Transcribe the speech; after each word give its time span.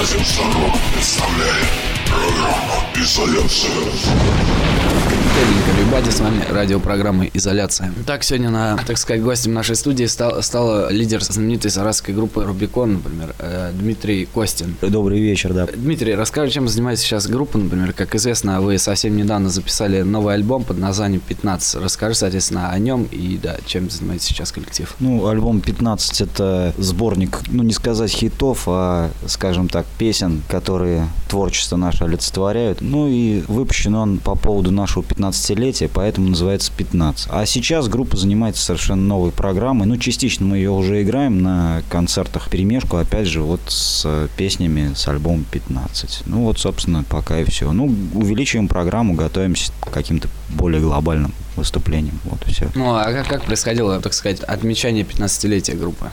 Радио 0.00 0.24
Шарок 0.24 0.78
представляет 0.94 1.68
программу 2.06 2.86
«Изоляция». 2.94 4.89
Теденька, 5.30 5.70
Любади, 5.78 6.10
с 6.10 6.18
вами 6.18 6.44
радиопрограммы 6.50 7.30
«Изоляция». 7.32 7.92
Так, 8.04 8.24
сегодня, 8.24 8.50
на, 8.50 8.76
так 8.84 8.98
сказать, 8.98 9.22
гостем 9.22 9.54
нашей 9.54 9.76
студии 9.76 10.06
стал, 10.06 10.42
стал 10.42 10.90
лидер 10.90 11.22
знаменитой 11.22 11.70
саратовской 11.70 12.12
группы 12.12 12.42
«Рубикон», 12.42 12.94
например, 12.94 13.34
э, 13.38 13.70
Дмитрий 13.72 14.26
Костин. 14.26 14.74
Добрый 14.82 15.20
вечер, 15.20 15.54
да. 15.54 15.68
Дмитрий, 15.72 16.16
расскажи, 16.16 16.50
чем 16.50 16.68
занимается 16.68 17.04
сейчас 17.04 17.28
группа, 17.28 17.58
например, 17.58 17.92
как 17.92 18.14
известно, 18.16 18.60
вы 18.60 18.76
совсем 18.78 19.16
недавно 19.16 19.50
записали 19.50 20.02
новый 20.02 20.34
альбом 20.34 20.64
под 20.64 20.78
названием 20.78 21.22
«15». 21.28 21.82
Расскажи, 21.82 22.16
соответственно, 22.16 22.70
о 22.70 22.78
нем 22.80 23.04
и, 23.04 23.38
да, 23.40 23.56
чем 23.66 23.88
занимается 23.88 24.28
сейчас 24.28 24.50
коллектив. 24.50 24.92
Ну, 24.98 25.28
альбом 25.28 25.58
«15»— 25.64 26.24
это 26.24 26.74
сборник, 26.76 27.38
ну, 27.46 27.62
не 27.62 27.72
сказать 27.72 28.10
хитов, 28.10 28.64
а, 28.66 29.10
скажем 29.26 29.68
так, 29.68 29.86
песен, 29.96 30.42
которые 30.48 31.08
творчество 31.28 31.76
наше 31.76 32.04
олицетворяют. 32.04 32.80
Ну, 32.80 33.06
и 33.06 33.42
выпущен 33.46 33.94
он 33.94 34.18
по 34.18 34.34
поводу 34.34 34.72
нашего 34.72 35.04
15 35.04 35.19
15-летие, 35.20 35.90
поэтому 35.92 36.30
называется 36.30 36.72
15. 36.76 37.28
А 37.30 37.46
сейчас 37.46 37.88
группа 37.88 38.16
занимается 38.16 38.62
совершенно 38.62 39.02
новой 39.02 39.30
программой. 39.30 39.86
Ну, 39.86 39.96
частично 39.96 40.46
мы 40.46 40.56
ее 40.56 40.70
уже 40.70 41.02
играем 41.02 41.42
на 41.42 41.82
концертах 41.88 42.48
перемешку, 42.50 42.96
опять 42.96 43.26
же, 43.26 43.40
вот 43.42 43.60
с 43.68 44.28
песнями 44.36 44.94
с 44.94 45.06
альбомом 45.08 45.44
15. 45.50 46.22
Ну, 46.26 46.44
вот, 46.44 46.58
собственно, 46.58 47.04
пока 47.08 47.40
и 47.40 47.44
все. 47.44 47.70
Ну, 47.72 47.94
увеличиваем 48.14 48.68
программу, 48.68 49.14
готовимся 49.14 49.72
к 49.80 49.90
каким-то 49.90 50.28
более 50.48 50.80
глобальным 50.80 51.32
выступлениям. 51.56 52.18
Вот 52.24 52.46
и 52.46 52.52
все. 52.52 52.68
Ну, 52.74 52.94
а 52.94 53.12
как, 53.12 53.28
как 53.28 53.44
происходило, 53.44 54.00
так 54.00 54.14
сказать, 54.14 54.40
отмечание 54.40 55.04
15-летия 55.04 55.76
группы? 55.76 56.10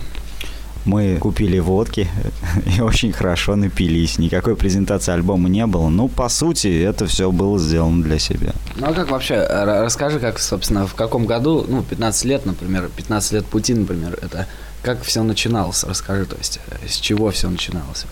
Мы 0.87 1.17
купили 1.17 1.59
водки 1.59 2.07
и 2.77 2.81
очень 2.81 3.11
хорошо 3.11 3.55
напились. 3.57 4.17
Никакой 4.17 4.55
презентации 4.55 5.11
альбома 5.11 5.49
не 5.49 5.66
было. 5.66 5.89
Ну, 5.89 6.07
по 6.07 6.29
сути, 6.29 6.81
это 6.81 7.05
все 7.07 7.29
было 7.29 7.59
сделано 7.59 8.02
для 8.03 8.19
себя. 8.19 8.53
Ну, 8.77 8.88
а 8.88 8.94
как 8.94 9.11
вообще? 9.11 9.45
Расскажи, 9.45 10.19
как, 10.19 10.39
собственно, 10.39 10.88
в 10.88 10.95
каком 10.95 11.25
году, 11.25 11.66
ну, 11.67 11.83
15 11.83 12.25
лет, 12.25 12.45
например, 12.45 12.89
15 12.95 13.33
лет 13.33 13.45
пути, 13.45 13.73
например, 13.73 14.17
это 14.21 14.47
как 14.81 15.03
все 15.03 15.23
начиналось? 15.23 15.83
Расскажи, 15.83 16.25
то 16.25 16.38
есть, 16.38 16.59
с 16.88 16.95
чего 16.95 17.29
все 17.31 17.49
начиналось? 17.49 18.05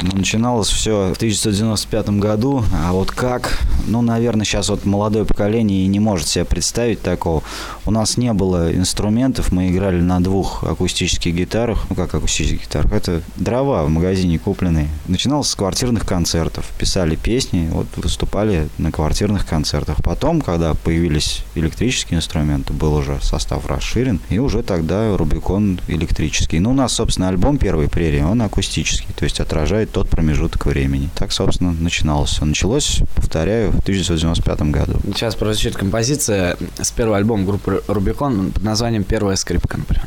Ну, 0.00 0.16
начиналось 0.16 0.68
все 0.68 1.12
в 1.12 1.16
1995 1.16 2.10
году, 2.20 2.62
а 2.72 2.92
вот 2.92 3.10
как, 3.10 3.58
ну, 3.88 4.00
наверное, 4.00 4.44
сейчас 4.44 4.68
вот 4.68 4.84
молодое 4.84 5.24
поколение 5.24 5.84
и 5.84 5.88
не 5.88 5.98
может 5.98 6.28
себе 6.28 6.44
представить 6.44 7.02
такого. 7.02 7.42
У 7.84 7.90
нас 7.90 8.16
не 8.16 8.32
было 8.32 8.72
инструментов, 8.72 9.50
мы 9.50 9.70
играли 9.70 10.00
на 10.00 10.20
двух 10.20 10.62
акустических 10.62 11.34
гитарах, 11.34 11.86
ну, 11.90 11.96
как 11.96 12.14
акустических 12.14 12.62
гитарах, 12.62 12.92
это 12.92 13.22
дрова 13.36 13.82
в 13.82 13.88
магазине 13.88 14.38
купленные. 14.38 14.88
Начиналось 15.08 15.48
с 15.48 15.56
квартирных 15.56 16.06
концертов, 16.06 16.70
писали 16.78 17.16
песни, 17.16 17.68
вот 17.72 17.88
выступали 17.96 18.68
на 18.78 18.92
квартирных 18.92 19.46
концертах. 19.46 19.96
Потом, 20.04 20.42
когда 20.42 20.74
появились 20.74 21.44
электрические 21.56 22.18
инструменты, 22.18 22.72
был 22.72 22.94
уже 22.94 23.18
состав 23.20 23.66
расширен, 23.66 24.20
и 24.30 24.38
уже 24.38 24.62
тогда 24.62 25.16
Рубикон 25.16 25.80
электрический. 25.88 26.60
Ну, 26.60 26.70
у 26.70 26.74
нас, 26.74 26.92
собственно, 26.92 27.28
альбом 27.28 27.58
первый 27.58 27.88
«Прерия», 27.88 28.26
он 28.26 28.42
акустический, 28.42 29.08
то 29.16 29.24
есть 29.24 29.40
отражает 29.40 29.87
составить 29.88 29.92
тот 29.92 30.08
промежуток 30.08 30.66
времени. 30.66 31.08
Так, 31.14 31.32
собственно, 31.32 31.72
начиналось 31.72 32.30
все. 32.30 32.44
Началось, 32.44 33.00
повторяю, 33.14 33.70
в 33.70 33.78
1995 33.80 34.62
году. 34.70 35.00
Сейчас 35.14 35.34
прозвучит 35.34 35.76
композиция 35.76 36.56
с 36.80 36.90
первого 36.90 37.16
альбома 37.16 37.44
группы 37.44 37.82
Рубикон 37.88 38.52
под 38.52 38.62
названием 38.62 39.04
«Первая 39.04 39.36
скрипка», 39.36 39.78
например. 39.78 40.06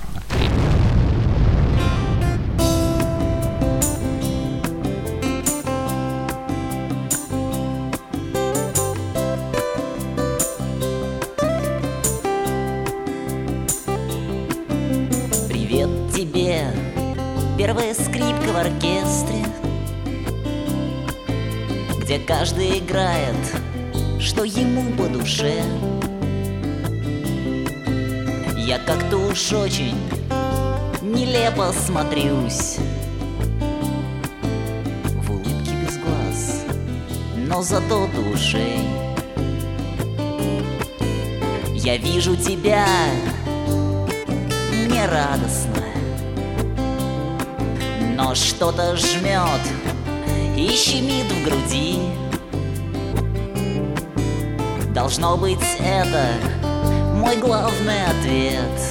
Вижу 42.21 42.35
тебя 42.35 42.85
нерадостно. 44.87 45.83
Но 48.15 48.35
что-то 48.35 48.95
жмет 48.95 49.61
и 50.55 50.67
щемит 50.75 51.31
в 51.31 51.43
груди. 51.43 51.97
Должно 54.93 55.35
быть 55.35 55.57
это 55.79 56.27
мой 57.15 57.37
главный 57.37 58.05
ответ 58.05 58.90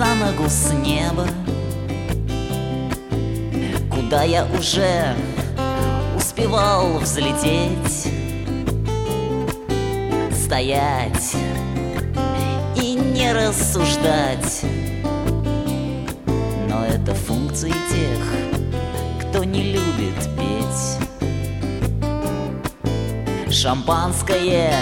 за 0.00 0.14
ногу 0.14 0.48
с 0.48 0.72
неба. 0.72 1.26
Куда 3.90 4.22
я 4.22 4.46
уже 4.58 5.14
успевал 6.16 6.96
взлететь 7.00 8.08
Стоять 10.32 11.36
и 12.76 12.94
не 12.94 13.30
рассуждать. 13.30 14.62
Но 16.66 16.86
это 16.86 17.14
функции 17.14 17.74
тех, 17.90 19.28
кто 19.28 19.44
не 19.44 19.64
любит 19.64 20.16
петь. 20.38 20.96
Шампанское 23.52 24.72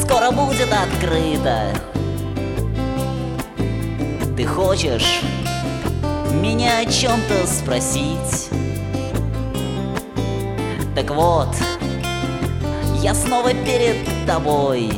скоро 0.00 0.30
будет 0.30 0.72
открыто 0.72 1.74
Ты 4.36 4.44
хочешь 4.44 5.22
меня 6.32 6.80
о 6.80 6.84
чем-то 6.84 7.46
спросить? 7.46 8.50
Так 10.94 11.10
вот, 11.10 11.54
я 13.02 13.14
снова 13.14 13.54
перед 13.54 13.96
тобой 14.26 14.90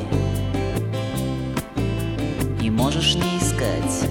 И 2.60 2.70
можешь 2.70 3.14
не 3.14 3.38
искать, 3.38 4.10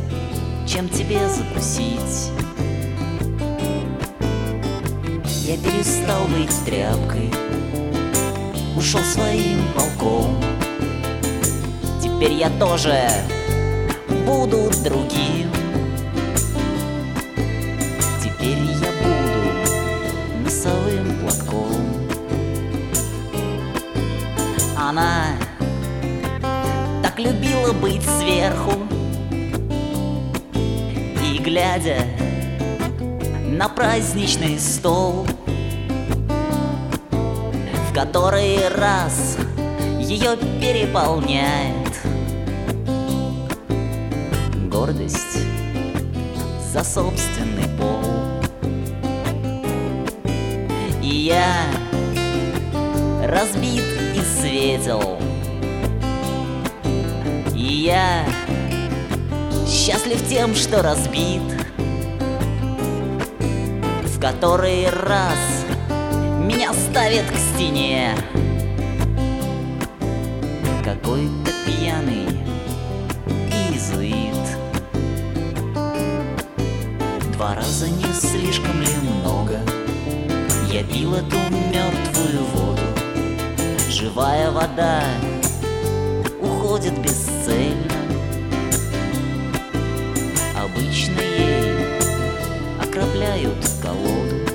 чем 0.65 0.87
тебе 0.89 1.19
закусить 1.29 2.31
Я 5.43 5.57
перестал 5.57 6.25
быть 6.27 6.53
тряпкой 6.65 7.31
ушел 8.77 9.01
своим 9.01 9.59
полком. 9.73 10.37
Теперь 12.01 12.33
я 12.33 12.49
тоже 12.51 12.95
буду 14.27 14.69
другим. 14.83 15.49
Теперь 18.21 18.59
я 18.59 18.91
буду 19.01 20.43
носовым 20.43 21.17
платком. 21.21 21.71
Она 24.77 25.27
так 27.01 27.17
любила 27.19 27.71
быть 27.73 28.03
сверху 28.03 28.73
И 30.53 31.37
глядя 31.39 32.05
на 33.45 33.69
праздничный 33.69 34.59
стол 34.59 35.25
который 37.93 38.67
раз 38.67 39.37
ее 39.99 40.37
переполняет 40.61 41.76
за 46.77 46.83
собственный 46.83 47.67
пол. 47.79 48.03
И 51.01 51.07
я 51.07 51.65
разбит 53.23 53.83
и 54.13 54.19
светел. 54.39 55.17
И 57.55 57.85
я 57.85 58.23
счастлив 59.67 60.21
тем, 60.29 60.53
что 60.53 60.83
разбит 60.83 61.41
В 64.03 64.19
который 64.19 64.87
раз 64.89 65.65
меня 66.43 66.73
ставят 66.73 67.25
к 67.25 67.37
стене. 67.55 68.13
Какой-то 70.83 71.51
пьяный 71.65 72.36
Раза 77.57 77.89
не 77.89 78.13
слишком 78.13 78.79
ли 78.81 78.95
много. 79.01 79.59
Я 80.71 80.83
пил 80.83 81.15
эту 81.15 81.37
мертвую 81.73 82.43
воду. 82.53 82.83
Живая 83.89 84.51
вода 84.51 85.01
уходит 86.39 87.01
бесцельно. 87.01 87.95
Обычно 90.55 91.19
ей 91.19 91.99
окропляют 92.79 93.67
колоду 93.81 94.46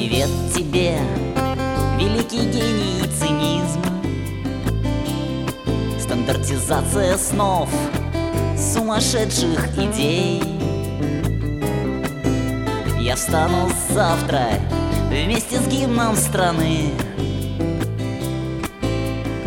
Привет 0.00 0.30
тебе, 0.54 0.96
великий 1.98 2.46
гений 2.52 3.02
цинизма 3.18 4.00
Стандартизация 5.98 7.16
снов, 7.16 7.68
сумасшедших 8.56 9.76
идей. 9.76 10.40
Я 13.00 13.16
встану 13.16 13.68
завтра 13.90 14.46
вместе 15.08 15.58
с 15.58 15.66
гимном 15.66 16.14
страны. 16.14 16.92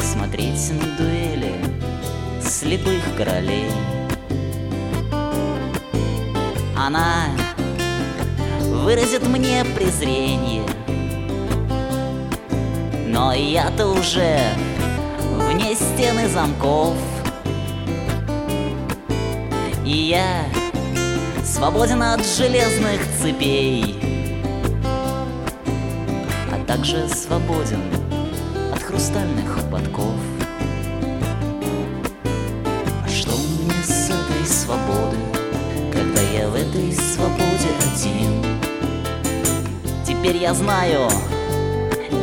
Смотреть 0.01 0.69
на 0.73 0.97
дуэли 0.97 1.55
слепых 2.41 3.01
королей. 3.17 3.71
Она 6.75 7.27
выразит 8.81 9.27
мне 9.27 9.63
презрение. 9.75 10.63
Но 13.07 13.31
я-то 13.33 13.87
уже 13.87 14.39
вне 15.35 15.75
стены 15.75 16.27
замков. 16.27 16.95
И 19.85 19.91
я 19.91 20.45
свободен 21.43 22.01
от 22.01 22.25
железных 22.25 23.01
цепей 23.21 23.99
А 26.51 26.63
также 26.65 27.09
свободен 27.09 27.81
от 28.73 28.81
хрустальных 28.81 29.59
подков. 29.69 30.15
А 33.03 33.07
что 33.07 33.31
мне 33.31 33.83
с 33.83 34.09
этой 34.09 34.45
свободы, 34.45 35.17
когда 35.91 36.21
я 36.21 36.47
в 36.47 36.55
этой 36.55 36.91
свободе? 36.93 37.50
Теперь 40.21 40.37
я 40.37 40.53
знаю, 40.53 41.09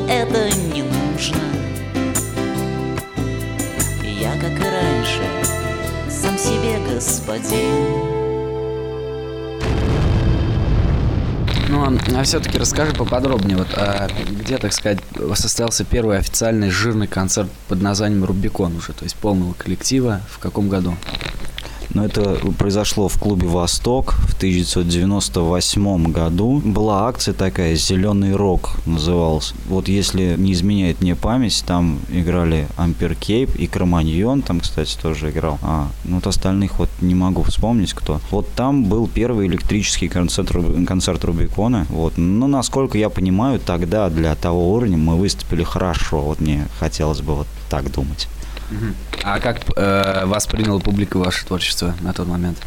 это 0.08 0.48
не 0.72 0.82
нужно 0.82 1.42
Я, 4.04 4.34
как 4.34 4.52
и 4.52 4.62
раньше, 4.62 5.28
сам 6.08 6.38
себе 6.38 6.78
господин 6.94 7.74
Ну, 11.68 11.98
а 12.16 12.22
все-таки 12.22 12.56
расскажи 12.56 12.92
поподробнее, 12.92 13.56
вот 13.56 13.66
а 13.74 14.06
где, 14.28 14.58
так 14.58 14.72
сказать, 14.72 15.00
состоялся 15.34 15.82
первый 15.82 16.18
официальный 16.18 16.70
жирный 16.70 17.08
концерт 17.08 17.50
под 17.66 17.82
названием 17.82 18.24
«Рубикон» 18.24 18.76
уже, 18.76 18.92
то 18.92 19.02
есть 19.02 19.16
полного 19.16 19.54
коллектива, 19.54 20.20
в 20.30 20.38
каком 20.38 20.68
году? 20.68 20.94
Но 21.98 22.04
это 22.04 22.38
произошло 22.56 23.08
в 23.08 23.18
клубе 23.18 23.48
«Восток» 23.48 24.12
в 24.12 24.36
1998 24.36 26.12
году. 26.12 26.62
Была 26.64 27.08
акция 27.08 27.34
такая 27.34 27.74
«Зеленый 27.74 28.36
рок» 28.36 28.76
называлась. 28.86 29.52
Вот 29.66 29.88
если 29.88 30.36
не 30.38 30.52
изменяет 30.52 31.00
мне 31.00 31.16
память, 31.16 31.64
там 31.66 31.98
играли 32.08 32.68
Ампер 32.76 33.16
Кейп 33.16 33.56
и 33.56 33.66
Кроманьон, 33.66 34.42
там, 34.42 34.60
кстати, 34.60 34.96
тоже 34.96 35.30
играл. 35.30 35.58
А, 35.60 35.88
ну 36.04 36.16
вот 36.16 36.28
остальных 36.28 36.78
вот 36.78 36.88
не 37.00 37.16
могу 37.16 37.42
вспомнить, 37.42 37.92
кто. 37.94 38.20
Вот 38.30 38.46
там 38.54 38.84
был 38.84 39.08
первый 39.08 39.48
электрический 39.48 40.06
концерт, 40.06 40.52
концерт 40.86 41.24
Рубикона. 41.24 41.84
Вот. 41.90 42.12
Но, 42.16 42.46
насколько 42.46 42.96
я 42.96 43.08
понимаю, 43.08 43.58
тогда 43.58 44.08
для 44.08 44.36
того 44.36 44.72
уровня 44.72 44.96
мы 44.96 45.16
выступили 45.16 45.64
хорошо. 45.64 46.20
Вот 46.20 46.40
мне 46.40 46.68
хотелось 46.78 47.22
бы 47.22 47.34
вот 47.34 47.48
так 47.68 47.90
думать. 47.90 48.28
А 49.22 49.40
как 49.40 49.60
э, 49.76 50.24
восприняла 50.26 50.80
публика 50.80 51.18
ваше 51.18 51.46
творчество 51.46 51.94
на 52.00 52.12
тот 52.12 52.28
момент? 52.28 52.58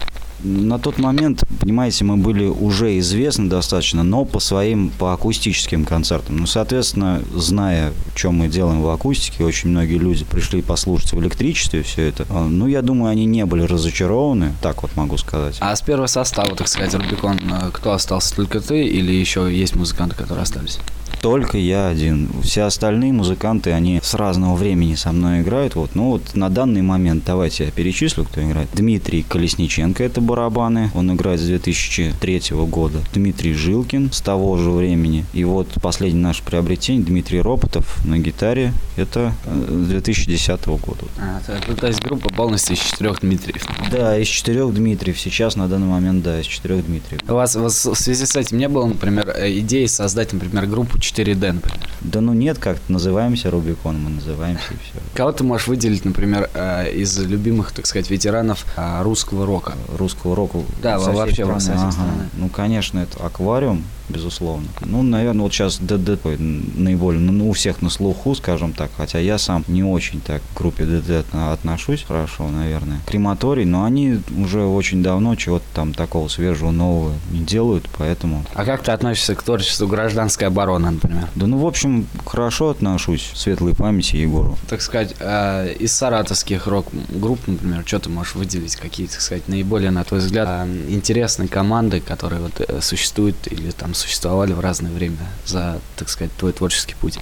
На 0.44 0.80
тот 0.80 0.98
момент, 0.98 1.44
понимаете, 1.60 2.04
мы 2.04 2.18
были 2.18 2.46
уже 2.46 2.98
известны 3.00 3.50
достаточно, 3.50 4.04
но 4.04 4.26
по 4.26 4.40
своим, 4.40 4.90
по 4.90 5.14
акустическим 5.14 5.86
концертам. 5.86 6.38
Ну, 6.38 6.48
соответственно, 6.48 7.22
зная, 7.36 7.94
что 8.16 8.32
мы 8.32 8.48
делаем 8.48 8.82
в 8.82 8.90
акустике, 8.90 9.44
очень 9.44 9.70
многие 9.70 9.98
люди 9.98 10.26
пришли 10.26 10.62
послушать 10.62 11.14
в 11.14 11.20
электричестве 11.20 11.84
все 11.84 12.08
это. 12.08 12.26
А, 12.30 12.48
Ну, 12.48 12.68
я 12.68 12.82
думаю, 12.82 13.12
они 13.12 13.26
не 13.26 13.46
были 13.46 13.64
разочарованы, 13.64 14.54
так 14.62 14.82
вот 14.82 14.96
могу 14.96 15.18
сказать. 15.18 15.58
А 15.60 15.76
с 15.76 15.82
первого 15.82 16.08
состава, 16.08 16.56
так 16.56 16.68
сказать, 16.68 16.94
Рубикон, 16.94 17.40
э, 17.40 17.70
кто 17.72 17.92
остался, 17.94 18.36
только 18.36 18.60
ты 18.62 18.84
или 18.84 19.12
еще 19.12 19.50
есть 19.52 19.76
музыканты, 19.76 20.16
которые 20.16 20.44
остались? 20.44 20.80
Только 21.22 21.60
я 21.60 21.88
один. 21.88 22.30
Все 22.42 22.64
остальные 22.64 23.14
музыканты, 23.14 23.72
они 23.72 24.00
с 24.02 24.16
разного 24.16 24.56
времени 24.56 24.96
со 24.96 25.12
мной 25.12 25.42
играют. 25.42 25.76
Вот. 25.76 25.92
Ну 25.94 26.10
вот 26.10 26.36
на 26.36 26.50
данный 26.50 26.82
момент, 26.82 27.24
давайте 27.26 27.66
я 27.66 27.72
перечислю, 27.72 28.26
кто 28.26 28.42
играет. 28.44 28.70
Дмитрий 28.74 29.22
Колесниченко, 29.22 30.04
это 30.04 30.20
барабаны. 30.32 30.92
Он 30.96 31.14
играет 31.14 31.42
с 31.42 31.46
2003 31.46 32.42
года. 32.52 33.00
Дмитрий 33.14 33.54
Жилкин 33.54 34.14
с 34.14 34.22
того 34.22 34.56
же 34.56 34.70
времени. 34.70 35.26
И 35.34 35.44
вот 35.44 35.68
последнее 35.82 36.24
наше 36.24 36.42
приобретение, 36.42 37.04
Дмитрий 37.04 37.42
Ропотов 37.42 38.06
на 38.06 38.18
гитаре. 38.18 38.72
Это 38.96 39.34
э, 39.46 39.84
с 39.86 39.88
2010 39.90 40.66
года. 40.68 41.04
А, 41.18 41.42
то, 41.46 41.76
то 41.76 41.88
есть 41.88 42.02
группа 42.02 42.30
полностью 42.30 42.78
из 42.78 42.80
четырех 42.80 43.20
Дмитриев. 43.20 43.68
Да, 43.92 44.18
из 44.18 44.28
четырех 44.28 44.74
Дмитриев. 44.74 45.20
Сейчас 45.20 45.58
на 45.58 45.68
данный 45.68 45.88
момент, 45.88 46.24
да, 46.24 46.40
из 46.40 46.46
четырех 46.46 46.86
Дмитриев. 46.86 47.20
У 47.28 47.34
вас, 47.34 47.58
у 47.58 47.64
вас 47.64 47.86
в 47.86 47.96
связи 47.96 48.26
с 48.26 48.36
этим 48.38 48.58
не 48.58 48.70
было, 48.70 48.86
например, 48.86 49.34
э, 49.36 49.52
идеи 49.60 49.88
создать, 49.88 50.32
например, 50.32 50.66
группу 50.66 50.98
4D, 50.98 51.52
например? 51.52 51.90
Да 52.00 52.22
ну 52.22 52.32
нет, 52.34 52.58
как-то 52.58 52.90
называемся 52.90 53.52
Рубикон, 53.52 54.00
мы 54.00 54.12
называемся 54.12 54.74
и 54.74 54.78
все. 54.78 55.04
Кого 55.14 55.34
ты 55.34 55.44
можешь 55.44 55.68
выделить, 55.68 56.06
например, 56.06 56.50
э, 56.54 56.94
из 56.94 57.20
любимых, 57.20 57.74
так 57.74 57.86
сказать, 57.86 58.10
ветеранов 58.10 58.66
э, 58.78 59.04
русского 59.04 59.46
рока? 59.46 59.74
русского 59.98 60.21
рока 60.26 60.60
Да, 60.82 61.00
со 61.00 61.06
всей 61.12 61.16
вообще 61.16 61.46
во 61.46 61.60
страны. 61.60 61.92
страны. 61.92 62.12
Ну, 62.34 62.50
конечно, 62.50 63.00
это 63.00 63.26
аквариум 63.26 63.84
безусловно. 64.12 64.68
Ну, 64.82 65.04
наверное, 65.04 65.44
вот 65.44 65.54
сейчас 65.54 65.78
ДД 65.78 66.20
наиболее, 66.76 67.22
ну, 67.22 67.50
у 67.50 67.54
всех 67.54 67.82
на 67.82 67.90
слуху, 67.90 68.36
скажем 68.36 68.74
так, 68.74 68.92
хотя 68.96 69.20
я 69.20 69.38
сам 69.38 69.64
не 69.68 69.84
очень 69.84 70.22
так 70.22 70.42
к 70.54 70.58
группе 70.58 70.86
ДД 70.86 71.26
отношусь 71.34 72.04
хорошо, 72.08 72.50
наверное. 72.50 73.00
Крематорий, 73.08 73.66
но 73.66 73.84
они 73.84 74.20
уже 74.38 74.64
очень 74.64 75.04
давно 75.04 75.36
чего-то 75.36 75.66
там 75.74 75.94
такого 75.94 76.28
свежего, 76.28 76.72
нового 76.72 77.14
не 77.32 77.40
делают, 77.40 77.88
поэтому... 77.98 78.44
А 78.54 78.66
как 78.66 78.84
ты 78.84 78.92
относишься 78.92 79.36
к 79.36 79.44
творчеству 79.44 79.88
гражданской 79.88 80.48
обороны, 80.48 80.92
например? 80.92 81.28
Да, 81.36 81.48
ну, 81.48 81.58
в 81.58 81.66
общем, 81.66 82.08
хорошо 82.26 82.70
отношусь. 82.70 83.32
Светлой 83.34 83.76
памяти 83.76 84.18
Егору. 84.18 84.58
Так 84.70 84.82
сказать, 84.82 85.16
э, 85.20 85.74
из 85.80 85.94
саратовских 85.94 86.68
рок-групп, 86.68 87.40
например, 87.48 87.84
что 87.86 88.00
ты 88.00 88.10
можешь 88.10 88.36
выделить? 88.36 88.76
Какие, 88.76 89.08
так 89.08 89.22
сказать, 89.22 89.48
наиболее, 89.48 89.92
на 89.92 90.04
твой 90.04 90.20
взгляд, 90.20 90.48
э, 90.66 90.86
интересные 90.90 91.48
команды, 91.48 92.00
которые 92.00 92.42
вот 92.42 92.60
э, 92.60 92.82
существуют 92.82 93.36
или 93.48 93.72
там 93.72 93.94
существовали 94.02 94.54
в 94.54 94.60
разное 94.60 94.92
время 94.92 95.18
за, 95.46 95.80
так 95.96 96.10
сказать, 96.10 96.32
твой 96.38 96.54
творческий 96.54 96.96
путь? 97.00 97.20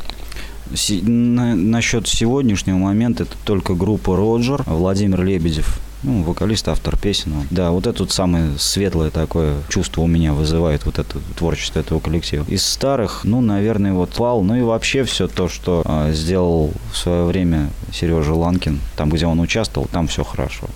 На, 1.02 1.56
насчет 1.56 2.08
сегодняшнего 2.08 2.78
момента 2.78 3.24
это 3.24 3.36
только 3.44 3.74
группа 3.74 4.16
Роджер, 4.16 4.64
Владимир 4.68 5.24
Лебедев, 5.24 5.80
ну, 6.04 6.22
вокалист, 6.24 6.68
автор 6.68 6.96
песен. 6.96 7.34
Да, 7.50 7.72
вот 7.72 7.88
это 7.88 8.04
вот 8.04 8.12
самое 8.12 8.58
светлое 8.58 9.10
такое 9.10 9.56
чувство 9.68 10.02
у 10.02 10.08
меня 10.08 10.34
вызывает 10.34 10.86
вот 10.86 11.00
это 11.00 11.20
творчество 11.36 11.80
этого 11.80 12.00
коллектива. 12.00 12.46
Из 12.48 12.66
старых, 12.66 13.22
ну, 13.24 13.42
наверное, 13.42 13.94
вот 13.94 14.12
Пал, 14.12 14.44
ну 14.44 14.56
и 14.56 14.62
вообще 14.62 15.04
все 15.04 15.28
то, 15.28 15.50
что 15.50 15.82
э, 15.86 16.14
сделал 16.14 16.72
в 16.94 16.98
свое 16.98 17.26
время 17.26 17.70
Сережа 17.92 18.34
Ланкин, 18.34 18.80
там, 18.96 19.10
где 19.10 19.26
он 19.26 19.40
участвовал, 19.40 19.90
там 19.92 20.08
все 20.08 20.24
хорошо. 20.24 20.68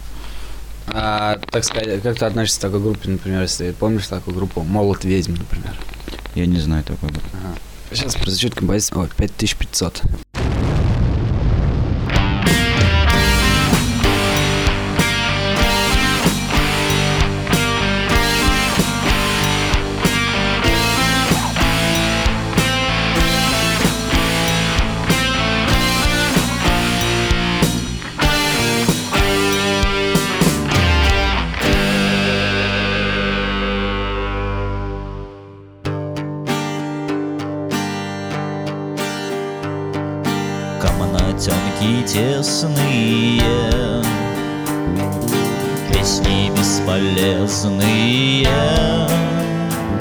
А, 0.88 1.40
так 1.52 1.64
сказать, 1.64 2.02
как 2.02 2.18
ты 2.18 2.26
относишься 2.26 2.60
к 2.60 2.62
такой 2.62 2.82
группе, 2.82 3.10
например, 3.10 3.42
если 3.42 3.72
помнишь 3.72 4.08
такую 4.08 4.36
группу 4.36 4.62
«Молот 4.62 5.06
ведьм», 5.06 5.36
например? 5.36 5.74
Я 6.36 6.46
не 6.46 6.60
знаю 6.60 6.84
такой. 6.84 7.10
Ага. 7.10 7.56
Сейчас 7.92 8.16
прозвучит 8.16 8.56
композиция, 8.56 8.98
ой, 8.98 9.10
5500. 9.18 10.02
Бесполезные 47.64 48.48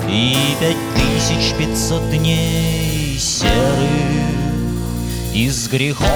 И 0.09 0.37
пять 0.61 0.77
тысяч 0.95 1.55
пятьсот 1.57 2.11
дней 2.11 3.19
серых 3.19 3.53
И 5.33 5.49
с 5.49 5.69
грехом 5.69 6.09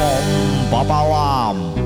пополам 0.71 1.86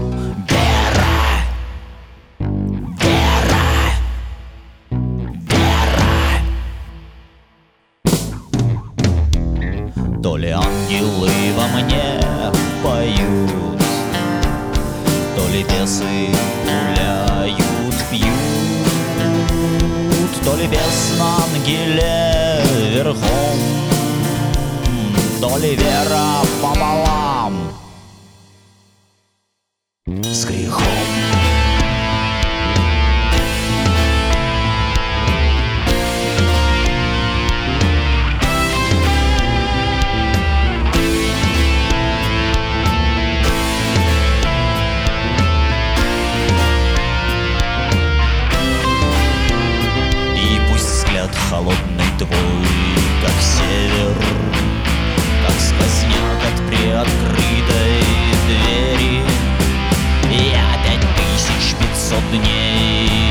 На 21.18 21.44
ангеле 21.44 22.62
верхом. 22.94 23.58
То 25.40 25.58
ли 25.58 25.76
вера 25.76 26.40
пополам. 26.62 27.72
С 30.06 30.44
грехом 30.44 31.09
твой, 52.20 52.66
как 53.22 53.32
север, 53.40 54.14
Как 55.42 55.58
сквозняк 55.58 56.38
от 56.52 56.68
приоткрытой 56.68 58.02
двери. 58.46 59.22
Я 60.52 60.66
пять 60.84 61.06
тысяч 61.16 61.74
пятьсот 61.76 62.22
дней 62.30 63.29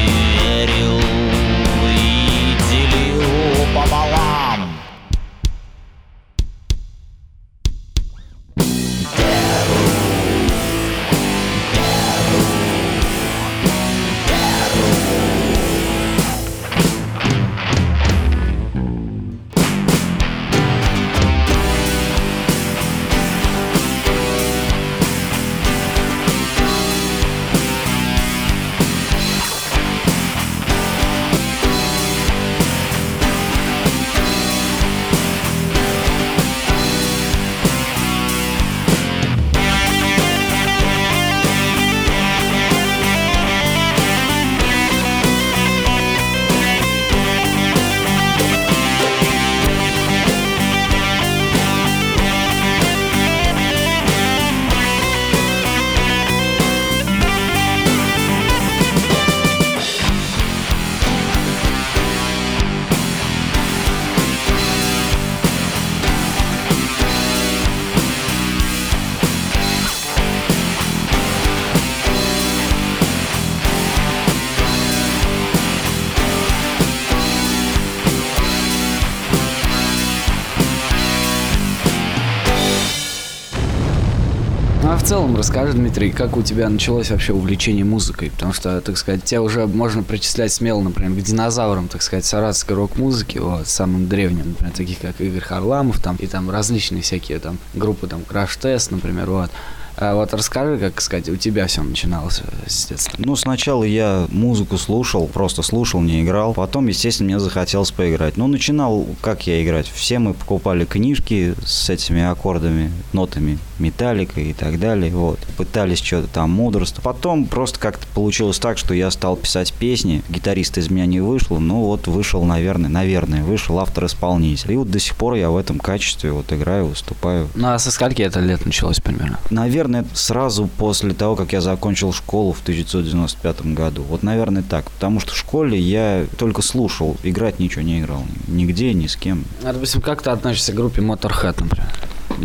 целом 85.10 85.36
расскажи, 85.36 85.74
Дмитрий, 85.74 86.12
как 86.12 86.38
у 86.38 86.44
тебя 86.44 86.70
началось 86.70 87.10
вообще 87.10 87.34
увлечение 87.34 87.84
музыкой? 87.84 88.30
Потому 88.30 88.54
что, 88.54 88.80
так 88.80 88.96
сказать, 88.96 89.24
тебя 89.24 89.42
уже 89.42 89.66
можно 89.66 90.04
причислять 90.04 90.54
смело, 90.54 90.82
например, 90.82 91.20
к 91.20 91.24
динозаврам, 91.24 91.88
так 91.88 92.04
сказать, 92.04 92.26
саратовской 92.26 92.76
рок-музыки, 92.76 93.40
вот, 93.40 93.68
самым 93.68 94.08
древним, 94.08 94.50
например, 94.50 94.72
таких 94.72 95.00
как 95.00 95.20
Игорь 95.20 95.42
Харламов, 95.42 96.00
там, 96.00 96.16
и 96.18 96.28
там 96.28 96.52
различные 96.52 97.02
всякие 97.02 97.40
там 97.40 97.58
группы, 97.74 98.06
там, 98.06 98.22
Crash 98.22 98.60
Test, 98.62 98.90
например, 98.92 99.32
вот. 99.32 99.50
А 99.98 100.14
вот 100.14 100.32
расскажи, 100.36 100.78
как 100.78 101.02
сказать, 101.02 101.28
у 101.28 101.36
тебя 101.38 101.66
все 101.66 101.82
начиналось 101.82 102.44
э, 102.46 102.70
с 102.70 102.86
детства. 102.86 103.18
Ну, 103.18 103.36
сначала 103.36 103.84
я 103.84 104.28
музыку 104.30 104.78
слушал, 104.78 105.26
просто 105.26 105.64
слушал, 105.64 106.02
не 106.02 106.22
играл. 106.22 106.54
Потом, 106.54 106.86
естественно, 106.86 107.30
мне 107.30 107.40
захотелось 107.40 107.90
поиграть. 107.90 108.38
Ну, 108.38 108.46
начинал, 108.46 109.08
как 109.22 109.48
я 109.48 109.62
играть? 109.64 109.88
Все 109.88 110.20
мы 110.20 110.36
покупали 110.36 110.86
книжки 110.86 111.56
с 111.66 111.90
этими 111.90 112.22
аккордами, 112.24 112.92
нотами. 113.12 113.58
Металлика 113.80 114.42
и 114.42 114.54
так 114.54 114.80
далее, 114.80 115.12
вот. 115.12 115.40
Пытались 115.58 116.00
что-то 116.00 116.28
там 116.28 116.52
мудрство. 116.52 117.02
Потом 117.02 117.46
просто 117.46 117.80
как-то 117.80 118.06
получилось 118.14 118.60
так, 118.60 118.78
что 118.78 118.94
я 118.94 119.12
стал 119.12 119.36
писать 119.36 119.74
песни, 119.74 120.24
гитарист 120.30 120.78
из 120.78 120.90
меня 120.90 121.06
не 121.06 121.22
вышел, 121.22 121.60
ну 121.60 121.84
вот 121.86 122.08
вышел, 122.08 122.44
наверное, 122.44 122.90
наверное, 122.90 123.44
вышел 123.44 123.80
автор-исполнитель. 123.80 124.74
И 124.74 124.76
вот 124.76 124.90
до 124.90 125.00
сих 125.00 125.16
пор 125.16 125.36
я 125.36 125.50
в 125.50 125.58
этом 125.58 125.80
качестве 125.80 126.32
вот 126.32 126.52
играю, 126.52 126.88
выступаю. 126.88 127.48
Ну 127.56 127.70
а 127.70 127.80
со 127.80 127.92
скольки 127.92 128.22
это 128.22 128.40
лет 128.40 128.66
началось 128.66 129.00
примерно? 129.00 129.40
Наверное, 129.50 130.06
сразу 130.14 130.68
после 130.78 131.14
того, 131.14 131.36
как 131.36 131.54
я 131.54 131.62
закончил 131.62 132.14
школу 132.14 132.54
в 132.54 132.62
1995 132.62 133.66
году. 133.74 134.04
Вот, 134.04 134.24
наверное, 134.24 134.64
так. 134.64 134.90
Потому 134.92 135.20
что 135.20 135.34
в 135.34 135.38
школе 135.38 135.80
я 135.80 136.26
только 136.38 136.62
слушал, 136.62 137.18
играть 137.24 137.60
ничего 137.60 137.82
не 137.82 138.00
играл. 138.00 138.24
Нигде, 138.48 138.94
ни 138.94 139.08
с 139.08 139.16
кем. 139.16 139.46
А, 139.64 139.74
допустим, 139.74 140.02
как 140.02 140.22
ты 140.22 140.30
относишься 140.30 140.72
к 140.72 140.76
группе 140.76 141.02
Motorhead, 141.02 141.62
например? 141.62 141.90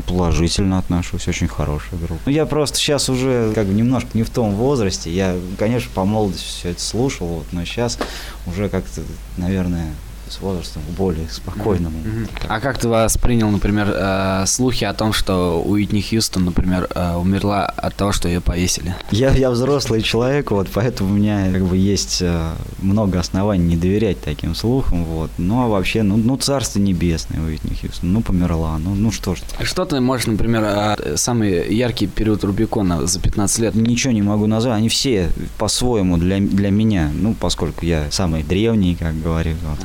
Положительно 0.03 0.79
отношусь, 0.79 1.29
очень 1.29 1.49
хорошая 1.49 1.99
группа. 1.99 2.23
Ну, 2.27 2.33
я 2.33 2.47
просто 2.47 2.79
сейчас 2.79 3.09
уже 3.09 3.53
как 3.55 3.67
бы 3.67 3.75
немножко 3.75 4.09
не 4.15 4.23
в 4.23 4.31
том 4.31 4.55
возрасте. 4.55 5.11
Я, 5.11 5.37
конечно, 5.59 5.91
по 5.95 6.05
молодости 6.05 6.45
все 6.45 6.71
это 6.71 6.81
слушал, 6.81 7.27
вот, 7.27 7.47
но 7.53 7.65
сейчас 7.65 7.99
уже 8.47 8.69
как-то, 8.69 9.03
наверное, 9.37 9.95
с 10.29 10.41
возрастом 10.41 10.83
более 10.97 11.29
спокойному. 11.29 11.99
Мгм. 11.99 12.29
А 12.49 12.61
как 12.61 12.79
ты 12.79 12.89
воспринял, 12.89 13.51
например, 13.51 13.93
э, 13.95 14.45
слухи 14.47 14.85
о 14.85 14.93
том, 14.95 15.13
что 15.13 15.63
Уитни 15.63 16.01
Хьюстон, 16.01 16.45
например, 16.45 16.89
э, 16.95 17.15
умерла 17.17 17.67
от 17.67 17.95
того, 17.95 18.13
что 18.13 18.29
ее 18.29 18.41
повесили? 18.41 18.95
Я, 19.11 19.31
я 19.31 19.51
взрослый 19.51 20.03
человек, 20.03 20.51
вот, 20.51 20.69
поэтому 20.73 21.11
у 21.11 21.15
меня 21.15 21.51
как 21.53 21.65
бы 21.65 21.77
есть 21.77 22.19
э, 22.23 22.53
много 22.79 23.21
оснований 23.21 23.65
не 23.65 23.77
доверять 23.77 24.21
таким 24.21 24.55
слухам, 24.55 25.05
вот. 25.05 25.31
Ну, 25.39 25.63
а 25.63 25.69
вообще, 25.69 26.03
ну, 26.03 26.17
ну 26.17 26.37
царство 26.37 26.79
небесное 26.79 27.41
Уитни 27.41 27.75
Хьюстон, 27.75 28.13
ну, 28.13 28.23
померла, 28.23 28.79
ну, 28.79 28.95
ну 28.95 29.13
что 29.13 29.35
ж. 29.35 29.41
Что 29.63 29.85
ты 29.85 30.01
можешь, 30.01 30.27
например, 30.27 30.63
э, 30.65 31.17
самый 31.17 31.75
яркий 31.75 32.07
период 32.07 32.45
Рубикона 32.45 33.07
за 33.07 33.21
15 33.21 33.59
лет? 33.59 33.75
Ничего 33.75 34.13
не 34.13 34.23
могу 34.23 34.47
назвать, 34.47 34.79
они 34.79 34.89
все 34.89 35.31
по-своему 35.59 36.17
для, 36.17 36.39
для 36.39 36.71
меня, 36.71 37.11
ну, 37.15 37.35
поскольку 37.35 37.85
я 37.85 38.11
самый 38.11 38.43
древний, 38.43 38.97
как 38.97 39.21
говорю, 39.21 39.55
вот. 39.69 39.79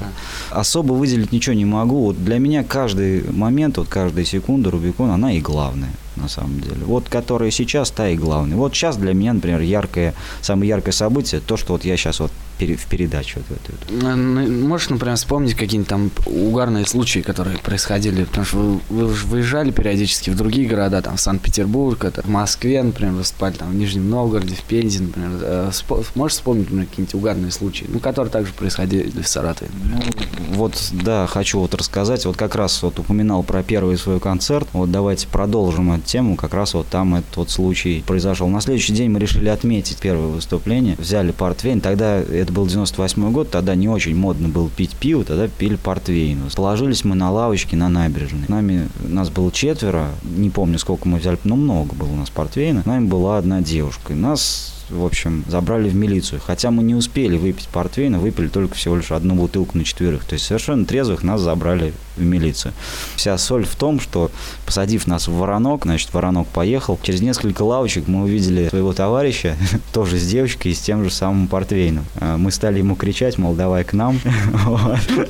Особо 0.49 0.93
выделить 0.93 1.31
ничего 1.31 1.55
не 1.55 1.65
могу. 1.65 2.05
Вот 2.05 2.23
для 2.23 2.39
меня 2.39 2.63
каждый 2.63 3.23
момент, 3.31 3.77
вот 3.77 3.87
каждая 3.87 4.25
секунда 4.25 4.71
Рубикон, 4.71 5.09
она 5.09 5.33
и 5.33 5.39
главная 5.39 5.91
на 6.21 6.27
самом 6.27 6.59
деле. 6.59 6.83
Вот 6.85 7.09
которая 7.09 7.51
сейчас, 7.51 7.91
та 7.91 8.09
и 8.09 8.15
главная. 8.15 8.57
Вот 8.57 8.73
сейчас 8.73 8.97
для 8.97 9.13
меня, 9.13 9.33
например, 9.33 9.61
яркое, 9.61 10.13
самое 10.41 10.69
яркое 10.69 10.93
событие, 10.93 11.41
то, 11.41 11.57
что 11.57 11.73
вот 11.73 11.85
я 11.85 11.97
сейчас 11.97 12.19
вот 12.19 12.31
в 12.59 12.87
передаче 12.87 13.39
вот 13.47 13.57
эту. 13.57 14.17
Можешь, 14.17 14.89
например, 14.89 15.15
вспомнить 15.15 15.55
какие-нибудь 15.55 15.87
там 15.87 16.11
угарные 16.25 16.85
случаи, 16.85 17.19
которые 17.19 17.57
происходили? 17.57 18.25
Потому 18.25 18.45
что 18.45 18.57
вы, 18.57 18.79
вы 18.89 19.13
же 19.13 19.27
выезжали 19.27 19.71
периодически 19.71 20.29
в 20.29 20.35
другие 20.35 20.67
города, 20.67 21.01
там, 21.01 21.15
в 21.15 21.21
Санкт-Петербург, 21.21 22.03
это, 22.03 22.21
в 22.21 22.27
Москве, 22.27 22.83
например, 22.83 23.13
выступали, 23.13 23.53
там, 23.53 23.71
в 23.71 23.75
Нижнем 23.75 24.09
Новгороде, 24.09 24.55
в 24.55 24.61
Пензе, 24.63 25.03
например. 25.03 25.29
Э, 25.41 25.71
Можешь 26.15 26.37
вспомнить, 26.37 26.65
например, 26.65 26.87
какие-нибудь 26.87 27.15
угарные 27.15 27.51
случаи, 27.51 27.85
ну, 27.87 27.99
которые 27.99 28.31
также 28.31 28.53
происходили 28.53 29.21
в 29.21 29.27
Саратове? 29.27 29.71
например? 29.73 30.13
Ну, 30.49 30.55
вот, 30.55 30.89
да, 30.91 31.27
хочу 31.27 31.59
вот 31.59 31.73
рассказать. 31.73 32.25
Вот 32.25 32.37
как 32.37 32.55
раз 32.55 32.81
вот 32.83 32.99
упоминал 32.99 33.43
про 33.43 33.63
первый 33.63 33.97
свой 33.97 34.19
концерт. 34.19 34.67
Вот 34.73 34.91
давайте 34.91 35.27
продолжим 35.27 35.91
тему. 36.09 36.35
Как 36.35 36.53
раз 36.53 36.73
вот 36.73 36.87
там 36.87 37.15
этот 37.15 37.37
вот 37.37 37.49
случай 37.49 38.03
произошел. 38.05 38.47
На 38.47 38.61
следующий 38.61 38.93
день 38.93 39.09
мы 39.09 39.19
решили 39.19 39.49
отметить 39.49 39.97
первое 39.97 40.27
выступление. 40.27 40.95
Взяли 40.97 41.31
портвейн. 41.31 41.81
Тогда 41.81 42.17
это 42.17 42.51
был 42.51 42.67
98 42.67 43.31
год. 43.31 43.51
Тогда 43.51 43.75
не 43.75 43.87
очень 43.87 44.15
модно 44.15 44.49
было 44.49 44.69
пить 44.69 44.95
пиво. 44.95 45.23
Тогда 45.23 45.47
пили 45.47 45.75
портвейн. 45.75 46.39
Положились 46.55 47.03
мы 47.03 47.15
на 47.15 47.31
лавочке 47.31 47.75
на 47.75 47.89
набережной. 47.89 48.45
Нами, 48.47 48.89
нас 49.01 49.29
было 49.29 49.51
четверо. 49.51 50.09
Не 50.23 50.49
помню, 50.49 50.79
сколько 50.79 51.07
мы 51.07 51.19
взяли. 51.19 51.37
Но 51.43 51.55
много 51.55 51.93
было 51.93 52.09
у 52.09 52.15
нас 52.15 52.29
портвейна. 52.29 52.83
Нами 52.85 53.07
была 53.07 53.37
одна 53.37 53.61
девушка. 53.61 54.13
И 54.13 54.15
нас 54.15 54.78
в 54.89 55.05
общем, 55.05 55.43
забрали 55.47 55.89
в 55.89 55.95
милицию. 55.95 56.41
Хотя 56.45 56.71
мы 56.71 56.83
не 56.83 56.95
успели 56.95 57.37
выпить 57.37 57.67
портвейна, 57.67 58.19
выпили 58.19 58.47
только 58.47 58.75
всего 58.75 58.95
лишь 58.95 59.11
одну 59.11 59.35
бутылку 59.35 59.77
на 59.77 59.83
четверых. 59.83 60.25
То 60.25 60.33
есть 60.33 60.45
совершенно 60.45 60.85
трезвых 60.85 61.23
нас 61.23 61.41
забрали 61.41 61.93
в 62.19 62.23
милицию. 62.23 62.73
Вся 63.15 63.37
соль 63.37 63.65
в 63.65 63.75
том, 63.75 63.99
что 63.99 64.31
посадив 64.65 65.07
нас 65.07 65.27
в 65.27 65.33
воронок, 65.33 65.83
значит, 65.85 66.13
воронок 66.13 66.47
поехал. 66.47 66.99
Через 67.01 67.21
несколько 67.21 67.63
лавочек 67.63 68.07
мы 68.07 68.23
увидели 68.23 68.69
своего 68.69 68.93
товарища, 68.93 69.55
тоже 69.93 70.17
с 70.17 70.27
девочкой 70.27 70.73
и 70.73 70.75
с 70.75 70.79
тем 70.79 71.03
же 71.03 71.09
самым 71.09 71.47
портвейном. 71.47 72.05
А 72.15 72.37
Мы 72.37 72.51
стали 72.51 72.79
ему 72.79 72.95
кричать, 72.95 73.37
мол, 73.37 73.53
давай 73.53 73.83
к 73.83 73.93
нам. 73.93 74.19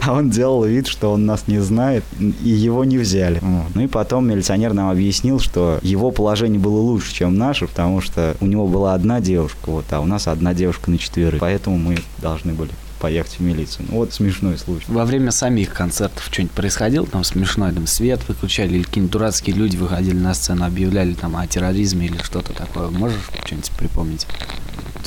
А 0.02 0.14
он 0.14 0.30
делал 0.30 0.64
вид, 0.64 0.88
что 0.88 1.12
он 1.12 1.26
нас 1.26 1.48
не 1.48 1.60
знает, 1.60 2.04
и 2.20 2.50
его 2.50 2.84
не 2.84 2.98
взяли. 2.98 3.42
Ну 3.74 3.82
и 3.82 3.88
потом 3.88 4.28
милиционер 4.28 4.74
нам 4.74 4.90
объяснил, 4.90 5.40
что 5.40 5.80
его 5.82 6.12
положение 6.12 6.60
было 6.60 6.80
лучше, 6.80 7.14
чем 7.14 7.38
наше, 7.38 7.68
потому 7.68 8.02
что 8.02 8.36
у 8.40 8.46
него 8.46 8.68
была 8.68 8.94
одна 8.94 9.20
девушка, 9.20 9.49
вот, 9.66 9.86
а 9.92 10.00
у 10.00 10.06
нас 10.06 10.28
одна 10.28 10.54
девушка 10.54 10.92
на 10.92 10.98
четверых. 10.98 11.40
Поэтому 11.40 11.78
мы 11.78 11.98
должны 12.20 12.54
были 12.54 12.72
поехать 13.00 13.34
в 13.34 13.40
милицию. 13.40 13.86
Ну, 13.90 13.98
вот 13.98 14.14
смешной 14.14 14.58
случай. 14.58 14.86
Во 14.88 15.06
время 15.06 15.32
самих 15.32 15.74
концертов 15.74 16.28
что-нибудь 16.32 16.54
происходило 16.54 17.08
там 17.08 17.24
смешное, 17.24 17.72
там 17.72 17.88
свет 17.88 18.20
выключали, 18.28 18.76
или 18.76 18.84
какие-нибудь 18.84 19.14
дурацкие 19.14 19.56
люди 19.56 19.78
выходили 19.78 20.18
на 20.18 20.34
сцену, 20.34 20.66
объявляли 20.66 21.14
там 21.14 21.36
о 21.36 21.48
терроризме 21.48 22.08
или 22.08 22.18
что-то 22.22 22.54
такое. 22.54 22.90
Можешь 22.90 23.22
что-нибудь 23.46 23.72
припомнить? 23.72 24.28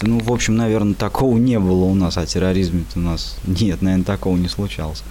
Да, 0.01 0.09
Ну, 0.09 0.19
в 0.19 0.33
общем, 0.33 0.57
наверное, 0.57 0.95
такого 0.95 1.37
не 1.37 1.59
было 1.59 1.85
у 1.85 1.95
нас, 1.95 2.17
а 2.17 2.27
терроризме 2.27 2.85
у 2.97 3.01
нас 3.01 3.37
нет, 3.47 3.83
наверное, 3.83 4.05
такого 4.05 4.37
не 4.37 4.49
случалось. 4.49 5.03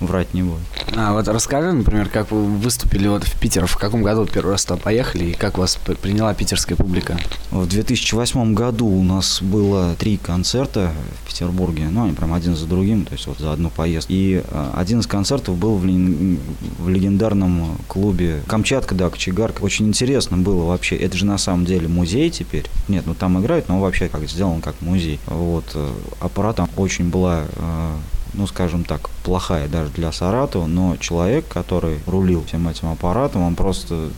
Врать 0.00 0.32
не 0.32 0.42
буду. 0.42 0.60
А 0.96 1.12
вот 1.12 1.28
расскажи, 1.28 1.72
например, 1.72 2.08
как 2.08 2.30
вы 2.30 2.42
выступили 2.42 3.06
вот 3.06 3.24
в 3.24 3.38
Питер, 3.38 3.66
в 3.66 3.76
каком 3.76 4.02
году 4.02 4.24
первый 4.24 4.52
раз 4.52 4.64
туда 4.64 4.80
поехали 4.80 5.24
и 5.26 5.32
как 5.34 5.58
вас 5.58 5.76
приняла 6.00 6.32
питерская 6.32 6.74
публика? 6.76 7.18
В 7.50 7.66
2008 7.66 8.54
году 8.54 8.86
у 8.86 9.02
нас 9.02 9.42
было 9.42 9.94
три 9.98 10.16
концерта 10.16 10.92
в 11.22 11.28
Петербурге, 11.28 11.88
ну, 11.90 12.04
они 12.04 12.12
прям 12.14 12.32
один 12.32 12.56
за 12.56 12.66
другим, 12.66 13.04
то 13.04 13.12
есть 13.12 13.26
вот 13.26 13.38
за 13.38 13.52
одну 13.52 13.68
поездку. 13.68 14.10
И 14.12 14.42
а, 14.50 14.72
один 14.76 15.00
из 15.00 15.06
концертов 15.06 15.56
был 15.58 15.76
в, 15.76 15.84
лен- 15.84 16.38
в 16.78 16.88
легендарном 16.88 17.76
клубе 17.86 18.42
Камчатка, 18.46 18.94
да, 18.94 19.10
Кочегарка. 19.10 19.62
Очень 19.62 19.88
интересно 19.88 20.38
было 20.38 20.64
вообще. 20.64 20.96
Это 20.96 21.16
же 21.16 21.26
на 21.26 21.36
самом 21.36 21.66
деле 21.66 21.88
музей 21.88 22.30
теперь. 22.30 22.64
Нет, 22.88 23.04
ну 23.06 23.14
там 23.14 23.38
играют, 23.40 23.68
но 23.68 23.78
вообще 23.80 24.08
как 24.08 24.26
сделан 24.28 24.62
как 24.62 24.80
музей. 24.80 25.20
Вот. 25.26 25.64
э, 25.74 25.90
Аппарат 26.20 26.56
там 26.56 26.70
очень 26.76 27.10
была 27.10 27.44
э, 27.52 27.92
ну, 28.34 28.46
скажем 28.46 28.84
так, 28.84 29.10
плохая 29.24 29.68
даже 29.68 29.90
для 29.90 30.12
Саратова, 30.12 30.66
но 30.66 30.96
человек, 30.96 31.46
который 31.48 32.00
рулил 32.06 32.44
всем 32.44 32.68
этим 32.68 32.88
аппаратом, 32.88 33.42
он 33.42 33.54
просто 33.54 34.10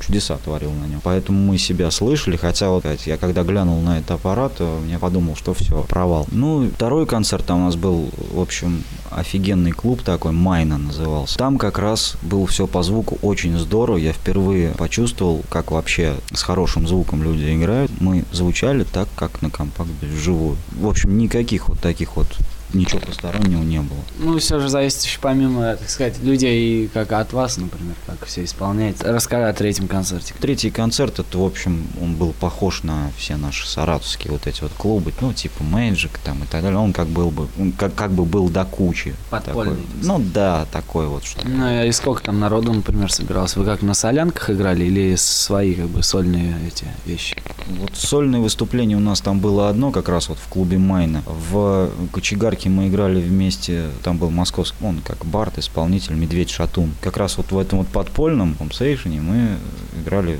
чудеса 0.00 0.38
творил 0.38 0.72
на 0.72 0.86
нем. 0.86 1.00
Поэтому 1.02 1.38
мы 1.38 1.58
себя 1.58 1.90
слышали, 1.90 2.36
хотя 2.36 2.70
вот 2.70 2.84
я 3.06 3.16
когда 3.16 3.42
глянул 3.42 3.80
на 3.80 3.98
этот 3.98 4.12
аппарат, 4.12 4.52
я 4.88 4.98
подумал, 4.98 5.36
что 5.36 5.54
все, 5.54 5.82
провал. 5.82 6.26
Ну, 6.30 6.68
второй 6.74 7.06
концерт 7.06 7.44
там 7.46 7.62
у 7.62 7.64
нас 7.66 7.76
был, 7.76 8.10
в 8.32 8.40
общем, 8.40 8.82
офигенный 9.10 9.72
клуб 9.72 10.02
такой, 10.02 10.32
Майна 10.32 10.78
назывался. 10.78 11.38
Там 11.38 11.58
как 11.58 11.78
раз 11.78 12.16
было 12.22 12.46
все 12.46 12.66
по 12.66 12.82
звуку 12.82 13.18
очень 13.22 13.58
здорово. 13.58 13.98
Я 13.98 14.12
впервые 14.12 14.70
почувствовал, 14.70 15.42
как 15.48 15.70
вообще 15.70 16.16
с 16.32 16.42
хорошим 16.42 16.88
звуком 16.88 17.22
люди 17.22 17.54
играют. 17.54 17.92
Мы 18.00 18.24
звучали 18.32 18.84
так, 18.84 19.08
как 19.16 19.42
на 19.42 19.50
компакт 19.50 19.90
вживую. 20.00 20.56
В 20.72 20.88
общем, 20.88 21.18
никаких 21.18 21.68
вот 21.68 21.78
таких 21.80 22.16
вот 22.16 22.26
ничего 22.74 23.00
постороннего 23.00 23.62
не 23.62 23.80
было. 23.80 23.98
Ну, 24.18 24.38
все 24.38 24.60
же 24.60 24.68
зависит 24.68 25.02
еще 25.02 25.18
помимо, 25.20 25.76
так 25.76 25.88
сказать, 25.88 26.18
людей, 26.22 26.88
как 26.92 27.12
от 27.12 27.32
вас, 27.32 27.56
например, 27.56 27.94
как 28.06 28.26
все 28.26 28.44
исполняется. 28.44 29.12
Расскажи 29.12 29.48
о 29.48 29.52
третьем 29.52 29.88
концерте. 29.88 30.34
Третий 30.40 30.70
концерт, 30.70 31.18
это, 31.18 31.38
в 31.38 31.44
общем, 31.44 31.86
он 32.00 32.14
был 32.14 32.32
похож 32.32 32.82
на 32.82 33.10
все 33.16 33.36
наши 33.36 33.66
саратовские 33.66 34.32
вот 34.32 34.46
эти 34.46 34.62
вот 34.62 34.72
клубы, 34.72 35.12
ну, 35.20 35.32
типа 35.32 35.62
Magic 35.62 36.10
там 36.24 36.42
и 36.42 36.46
так 36.46 36.62
далее. 36.62 36.78
Он 36.78 36.92
как 36.92 37.08
был 37.08 37.30
бы, 37.30 37.48
он 37.58 37.72
как, 37.72 37.94
как 37.94 38.12
бы 38.12 38.24
был 38.24 38.48
до 38.48 38.64
кучи. 38.64 39.14
Подпольный, 39.30 39.76
Такой. 39.76 39.86
так 39.86 40.04
Ну, 40.04 40.24
да, 40.32 40.66
такой 40.72 41.06
вот 41.06 41.24
что. 41.24 41.46
Ну, 41.46 41.84
и 41.84 41.92
сколько 41.92 42.22
там 42.22 42.40
народу, 42.40 42.72
например, 42.72 43.12
собиралось? 43.12 43.56
Вы 43.56 43.64
как 43.64 43.82
на 43.82 43.94
солянках 43.94 44.50
играли 44.50 44.84
или 44.84 45.14
свои, 45.16 45.74
как 45.74 45.88
бы, 45.88 46.02
сольные 46.02 46.56
эти 46.66 46.86
вещи? 47.06 47.36
Вот 47.68 47.96
сольное 47.96 48.40
выступление 48.40 48.96
у 48.96 49.00
нас 49.00 49.20
там 49.20 49.40
было 49.40 49.68
одно, 49.68 49.90
как 49.90 50.08
раз 50.08 50.28
вот 50.28 50.38
в 50.38 50.48
клубе 50.48 50.78
Майна. 50.78 51.22
В 51.26 51.90
Кочегарке 52.12 52.59
мы 52.68 52.88
играли 52.88 53.20
вместе, 53.20 53.86
там 54.02 54.18
был 54.18 54.30
московский, 54.30 54.84
он 54.84 55.00
как 55.00 55.24
Барт, 55.24 55.58
исполнитель, 55.58 56.14
Медведь 56.14 56.50
Шатун. 56.50 56.92
Как 57.00 57.16
раз 57.16 57.36
вот 57.36 57.52
в 57.52 57.58
этом 57.58 57.78
вот 57.78 57.88
подпольном 57.88 58.54
помсейшене 58.54 59.20
мы 59.20 59.56
играли 60.02 60.38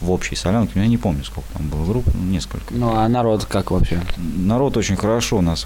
в 0.00 0.10
общей 0.10 0.36
солянке. 0.36 0.72
Я 0.80 0.86
не 0.86 0.96
помню, 0.96 1.24
сколько 1.24 1.48
там 1.52 1.68
было 1.68 1.84
групп, 1.84 2.04
ну, 2.14 2.22
несколько. 2.24 2.74
Ну, 2.74 2.94
а 2.96 3.08
народ 3.08 3.44
как 3.44 3.70
вообще? 3.70 4.00
Народ 4.16 4.76
очень 4.76 4.96
хорошо 4.96 5.40
нас 5.40 5.64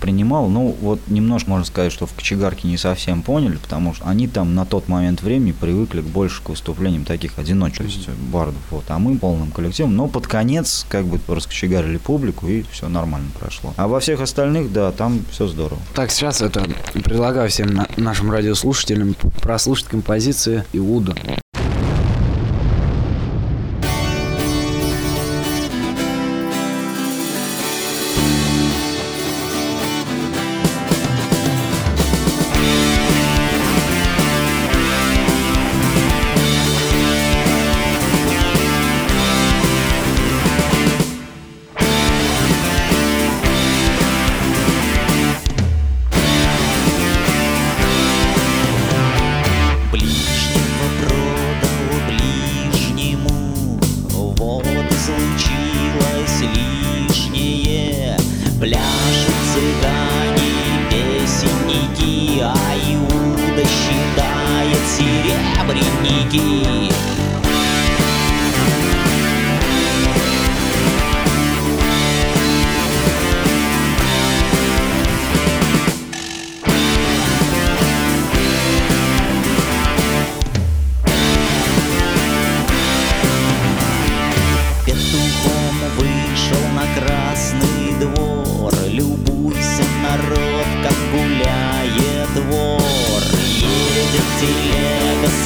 принимал. 0.00 0.48
Ну, 0.48 0.76
вот 0.80 1.00
немножко 1.08 1.50
можно 1.50 1.64
сказать, 1.64 1.92
что 1.92 2.06
в 2.06 2.14
Кочегарке 2.14 2.68
не 2.68 2.76
совсем 2.76 3.22
поняли, 3.22 3.56
потому 3.56 3.94
что 3.94 4.06
они 4.06 4.28
там 4.28 4.54
на 4.54 4.66
тот 4.66 4.88
момент 4.88 5.22
времени 5.22 5.52
привыкли 5.52 6.00
к 6.00 6.04
больше 6.04 6.42
к 6.42 6.48
выступлениям 6.50 7.04
таких 7.04 7.38
одиночек, 7.38 7.86
есть 7.86 8.08
бардов. 8.08 8.60
Вот. 8.70 8.84
А 8.88 8.98
мы 8.98 9.16
полным 9.18 9.50
коллективом. 9.50 9.96
Но 9.96 10.08
под 10.08 10.26
конец 10.26 10.86
как 10.88 11.04
бы 11.06 11.18
раскочегарили 11.32 11.96
публику, 11.96 12.46
и 12.46 12.62
все 12.70 12.88
нормально 12.88 13.28
прошло. 13.38 13.72
А 13.76 13.88
во 13.88 14.00
всех 14.00 14.20
остальных, 14.20 14.72
да, 14.72 14.92
там 14.92 15.20
все 15.30 15.46
здорово. 15.46 15.80
Так, 15.94 16.10
сейчас 16.10 16.40
это 16.42 16.66
предлагаю 16.92 17.48
всем 17.48 17.68
на- 17.74 17.88
нашим 17.96 18.30
радиослушателям 18.30 19.14
прослушать 19.40 19.86
композиции 19.86 20.64
Иуда. 20.72 21.14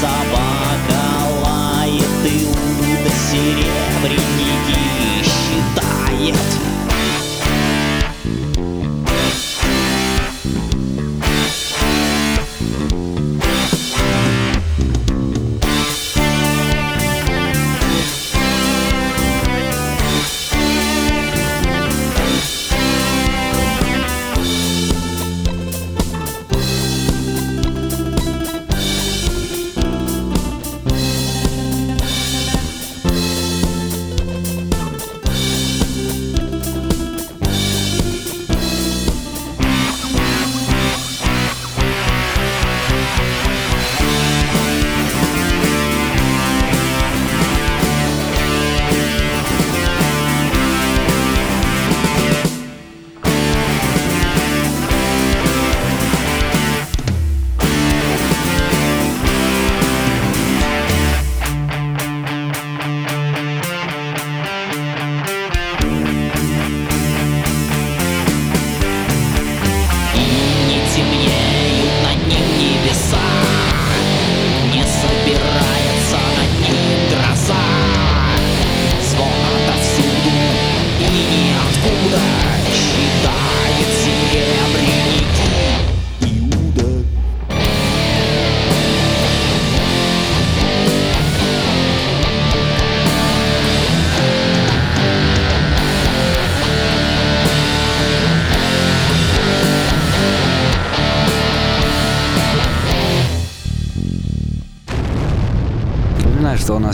Собака 0.04 0.43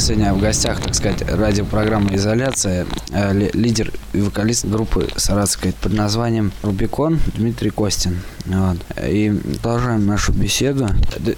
нас 0.00 0.06
сегодня 0.06 0.32
в 0.32 0.40
гостях, 0.40 0.80
так 0.80 0.94
сказать, 0.94 1.22
радиопрограмма 1.28 2.14
«Изоляция», 2.14 2.86
э, 3.12 3.34
ли- 3.34 3.50
лидер 3.52 3.92
и 4.14 4.20
вокалист 4.22 4.64
группы 4.64 5.08
саратовской 5.16 5.74
под 5.74 5.92
названием 5.92 6.52
«Рубикон» 6.62 7.18
Дмитрий 7.36 7.68
Костин. 7.68 8.20
Вот. 8.46 8.78
И 9.06 9.30
продолжаем 9.62 10.06
нашу 10.06 10.32
беседу. 10.32 10.88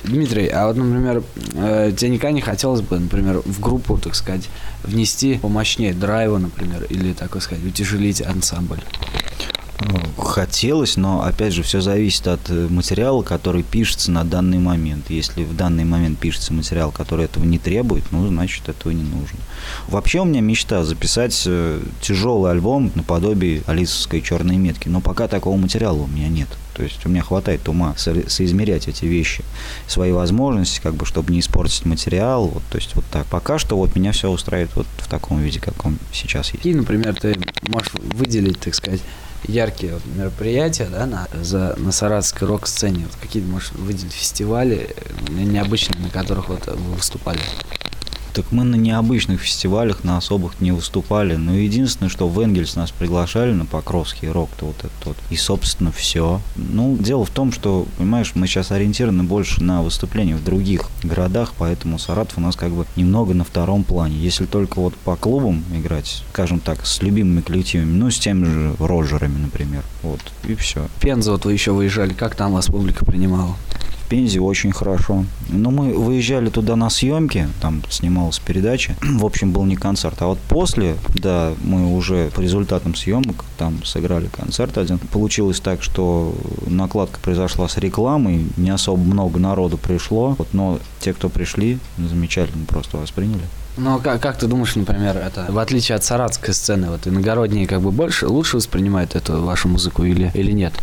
Дмитрий, 0.04 0.46
а 0.46 0.68
вот, 0.68 0.76
например, 0.76 1.24
э, 1.54 1.92
тебе 1.96 2.10
никогда 2.10 2.32
не 2.32 2.40
хотелось 2.40 2.82
бы, 2.82 3.00
например, 3.00 3.42
в 3.44 3.58
группу, 3.58 3.98
так 3.98 4.14
сказать, 4.14 4.48
внести 4.84 5.38
помощнее 5.42 5.92
драйва, 5.92 6.38
например, 6.38 6.84
или, 6.88 7.14
так 7.14 7.42
сказать, 7.42 7.64
утяжелить 7.64 8.22
ансамбль? 8.22 8.80
Хотелось, 10.18 10.96
но 10.96 11.22
опять 11.22 11.52
же 11.52 11.62
все 11.62 11.80
зависит 11.80 12.26
от 12.26 12.40
э, 12.48 12.68
материала, 12.68 13.22
который 13.22 13.62
пишется 13.62 14.10
на 14.10 14.24
данный 14.24 14.58
момент. 14.58 15.10
Если 15.10 15.44
в 15.44 15.56
данный 15.56 15.84
момент 15.84 16.18
пишется 16.18 16.52
материал, 16.52 16.90
который 16.90 17.24
этого 17.24 17.44
не 17.44 17.58
требует, 17.58 18.04
ну, 18.12 18.26
значит, 18.26 18.68
этого 18.68 18.92
не 18.92 19.02
нужно. 19.02 19.38
Вообще 19.88 20.20
у 20.20 20.24
меня 20.24 20.40
мечта 20.40 20.84
записать 20.84 21.42
э, 21.46 21.80
тяжелый 22.00 22.50
альбом 22.50 22.92
наподобие 22.94 23.62
Алисовской 23.66 24.20
черной 24.20 24.56
метки, 24.56 24.88
но 24.88 25.00
пока 25.00 25.28
такого 25.28 25.56
материала 25.56 25.98
у 26.02 26.06
меня 26.06 26.28
нет. 26.28 26.48
То 26.74 26.82
есть 26.82 27.04
у 27.04 27.08
меня 27.08 27.22
хватает 27.22 27.68
ума 27.68 27.94
со- 27.96 28.28
соизмерять 28.30 28.88
эти 28.88 29.04
вещи, 29.04 29.44
свои 29.86 30.12
возможности, 30.12 30.80
как 30.82 30.94
бы, 30.94 31.04
чтобы 31.04 31.32
не 31.32 31.40
испортить 31.40 31.84
материал. 31.84 32.46
Вот, 32.46 32.62
то 32.70 32.78
есть 32.78 32.94
вот 32.94 33.04
так. 33.10 33.26
Пока 33.26 33.58
что 33.58 33.76
вот 33.76 33.94
меня 33.94 34.12
все 34.12 34.30
устраивает 34.30 34.74
вот 34.74 34.86
в 34.98 35.08
таком 35.08 35.40
виде, 35.40 35.60
как 35.60 35.84
он 35.84 35.98
сейчас 36.12 36.48
есть. 36.48 36.58
Какие, 36.58 36.74
например, 36.74 37.14
ты 37.14 37.36
можешь 37.68 37.92
выделить, 37.92 38.60
так 38.60 38.74
сказать, 38.74 39.00
яркие 39.44 39.94
вот 39.94 40.02
мероприятия 40.06 40.86
да, 40.90 41.06
на, 41.06 41.28
за, 41.42 41.74
на 41.76 41.92
саратовской 41.92 42.48
рок-сцене? 42.48 43.06
Вот 43.06 43.16
какие 43.20 43.42
ты 43.42 43.48
можешь 43.48 43.72
выделить 43.72 44.12
фестивали 44.12 44.94
э, 44.96 45.32
необычные, 45.32 46.00
на 46.00 46.10
которых 46.10 46.48
вот 46.48 46.66
вы 46.66 46.94
выступали? 46.94 47.40
Так 48.34 48.50
мы 48.50 48.64
на 48.64 48.76
необычных 48.76 49.40
фестивалях, 49.40 50.04
на 50.04 50.16
особых 50.16 50.60
не 50.60 50.72
выступали. 50.72 51.36
Но 51.36 51.54
единственное, 51.54 52.08
что 52.08 52.28
в 52.28 52.40
Энгельс 52.40 52.76
нас 52.76 52.90
приглашали 52.90 53.52
на 53.52 53.66
Покровский 53.66 54.28
рок-то 54.28 54.66
вот 54.66 54.78
этот 54.78 55.04
вот. 55.04 55.16
И, 55.30 55.36
собственно, 55.36 55.92
все. 55.92 56.40
Ну, 56.56 56.96
дело 56.98 57.24
в 57.24 57.30
том, 57.30 57.52
что, 57.52 57.86
понимаешь, 57.98 58.32
мы 58.34 58.46
сейчас 58.46 58.70
ориентированы 58.70 59.22
больше 59.22 59.62
на 59.62 59.82
выступления 59.82 60.36
в 60.36 60.44
других 60.44 60.88
городах, 61.02 61.52
поэтому 61.58 61.98
Саратов 61.98 62.38
у 62.38 62.40
нас 62.40 62.56
как 62.56 62.72
бы 62.72 62.86
немного 62.96 63.34
на 63.34 63.44
втором 63.44 63.84
плане. 63.84 64.16
Если 64.16 64.46
только 64.46 64.80
вот 64.80 64.94
по 64.94 65.16
клубам 65.16 65.62
играть, 65.74 66.22
скажем 66.30 66.60
так, 66.60 66.86
с 66.86 67.02
любимыми 67.02 67.42
коллективами, 67.42 67.92
ну, 67.92 68.10
с 68.10 68.18
теми 68.18 68.44
же 68.44 68.74
Роджерами, 68.78 69.38
например. 69.38 69.82
Вот, 70.02 70.20
и 70.44 70.54
все. 70.54 70.88
Пенза, 71.00 71.32
вот 71.32 71.44
вы 71.44 71.52
еще 71.52 71.72
выезжали, 71.72 72.12
как 72.14 72.34
там 72.34 72.52
вас 72.52 72.66
публика 72.66 73.04
принимала? 73.04 73.56
Пензе 74.12 74.40
очень 74.40 74.72
хорошо. 74.72 75.24
Но 75.48 75.70
мы 75.70 75.94
выезжали 75.94 76.50
туда 76.50 76.76
на 76.76 76.90
съемки, 76.90 77.48
там 77.62 77.82
снималась 77.88 78.38
передача. 78.40 78.94
В 79.00 79.24
общем, 79.24 79.52
был 79.52 79.64
не 79.64 79.74
концерт. 79.74 80.20
А 80.20 80.26
вот 80.26 80.38
после, 80.50 80.96
да, 81.14 81.54
мы 81.64 81.96
уже 81.96 82.30
по 82.34 82.42
результатам 82.42 82.94
съемок 82.94 83.46
там 83.56 83.82
сыграли 83.86 84.26
концерт 84.26 84.76
один. 84.76 84.98
Получилось 84.98 85.60
так, 85.60 85.82
что 85.82 86.34
накладка 86.66 87.20
произошла 87.20 87.68
с 87.68 87.78
рекламой, 87.78 88.44
не 88.58 88.68
особо 88.68 89.02
много 89.02 89.38
народу 89.38 89.78
пришло. 89.78 90.34
Вот, 90.36 90.48
но 90.52 90.78
те, 91.00 91.14
кто 91.14 91.30
пришли, 91.30 91.78
замечательно 91.96 92.66
просто 92.66 92.98
восприняли. 92.98 93.44
Ну, 93.76 93.96
а 93.96 93.98
как, 94.00 94.20
как 94.20 94.36
ты 94.36 94.46
думаешь, 94.46 94.76
например, 94.76 95.16
это 95.16 95.46
в 95.48 95.58
отличие 95.58 95.96
от 95.96 96.04
саратовской 96.04 96.52
сцены, 96.52 96.90
вот 96.90 97.06
иногородние 97.06 97.66
как 97.66 97.80
бы 97.80 97.90
больше, 97.90 98.26
лучше 98.26 98.56
воспринимают 98.58 99.14
эту 99.14 99.40
вашу 99.42 99.68
музыку 99.68 100.04
или, 100.04 100.30
или 100.34 100.52
нет? 100.52 100.74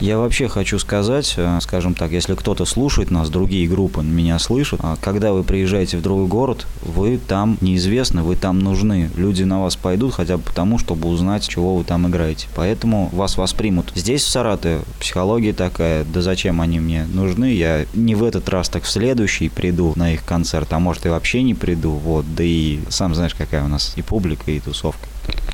Я 0.00 0.16
вообще 0.16 0.48
хочу 0.48 0.78
сказать, 0.78 1.34
э, 1.36 1.58
скажем 1.60 1.92
так, 1.92 2.10
если 2.12 2.34
кто-то 2.34 2.64
слушает 2.64 3.10
нас, 3.10 3.28
другие 3.28 3.68
группы 3.68 4.02
меня 4.02 4.38
слышат, 4.38 4.80
а 4.82 4.96
когда 4.98 5.34
вы 5.34 5.42
приезжаете 5.44 5.98
в 5.98 6.02
другой 6.02 6.26
город, 6.26 6.66
вы 6.80 7.18
там 7.18 7.58
неизвестны, 7.60 8.22
вы 8.22 8.36
там 8.36 8.60
нужны. 8.60 9.10
Люди 9.16 9.42
на 9.42 9.60
вас 9.60 9.76
пойдут 9.76 10.14
хотя 10.14 10.38
бы 10.38 10.42
потому, 10.42 10.78
чтобы 10.78 11.08
узнать, 11.08 11.46
чего 11.46 11.76
вы 11.76 11.84
там 11.84 12.08
играете. 12.08 12.48
Поэтому 12.54 13.10
вас 13.12 13.36
воспримут. 13.36 13.92
Здесь, 13.94 14.22
в 14.22 14.28
Саратове, 14.30 14.80
психология 14.98 15.52
такая, 15.52 16.04
да 16.04 16.22
зачем 16.22 16.62
они 16.62 16.80
мне 16.80 17.04
нужны? 17.04 17.52
Я 17.52 17.84
не 17.92 18.14
в 18.14 18.24
этот 18.24 18.48
раз, 18.48 18.70
так 18.70 18.84
в 18.84 18.90
следующий 18.90 19.50
приду 19.50 19.92
на 19.96 20.14
их 20.14 20.24
концерт, 20.24 20.72
а 20.72 20.78
может 20.78 21.04
и 21.04 21.10
вообще 21.10 21.42
не 21.42 21.52
приду, 21.52 21.90
вот. 21.90 22.24
Да 22.36 22.44
и 22.44 22.80
сам 22.88 23.14
знаешь, 23.14 23.34
какая 23.34 23.64
у 23.64 23.68
нас 23.68 23.92
и 23.96 24.02
публика, 24.02 24.50
и 24.50 24.60
тусовка. 24.60 25.06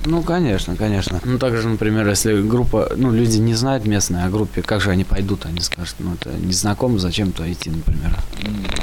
Ну, 0.04 0.22
конечно, 0.22 0.76
конечно. 0.76 1.20
Ну, 1.24 1.38
также, 1.38 1.68
например, 1.68 2.08
если 2.08 2.40
группа, 2.40 2.92
ну, 2.96 3.10
люди 3.10 3.38
не 3.38 3.54
знают 3.54 3.86
местные 3.86 4.24
о 4.24 4.30
группе, 4.30 4.62
как 4.62 4.80
же 4.80 4.90
они 4.90 5.04
пойдут? 5.04 5.46
Они 5.46 5.60
скажут, 5.60 5.96
ну, 5.98 6.14
это 6.14 6.30
незнакомо, 6.32 6.98
зачем 6.98 7.32
туда 7.32 7.50
идти, 7.50 7.70
например? 7.70 8.16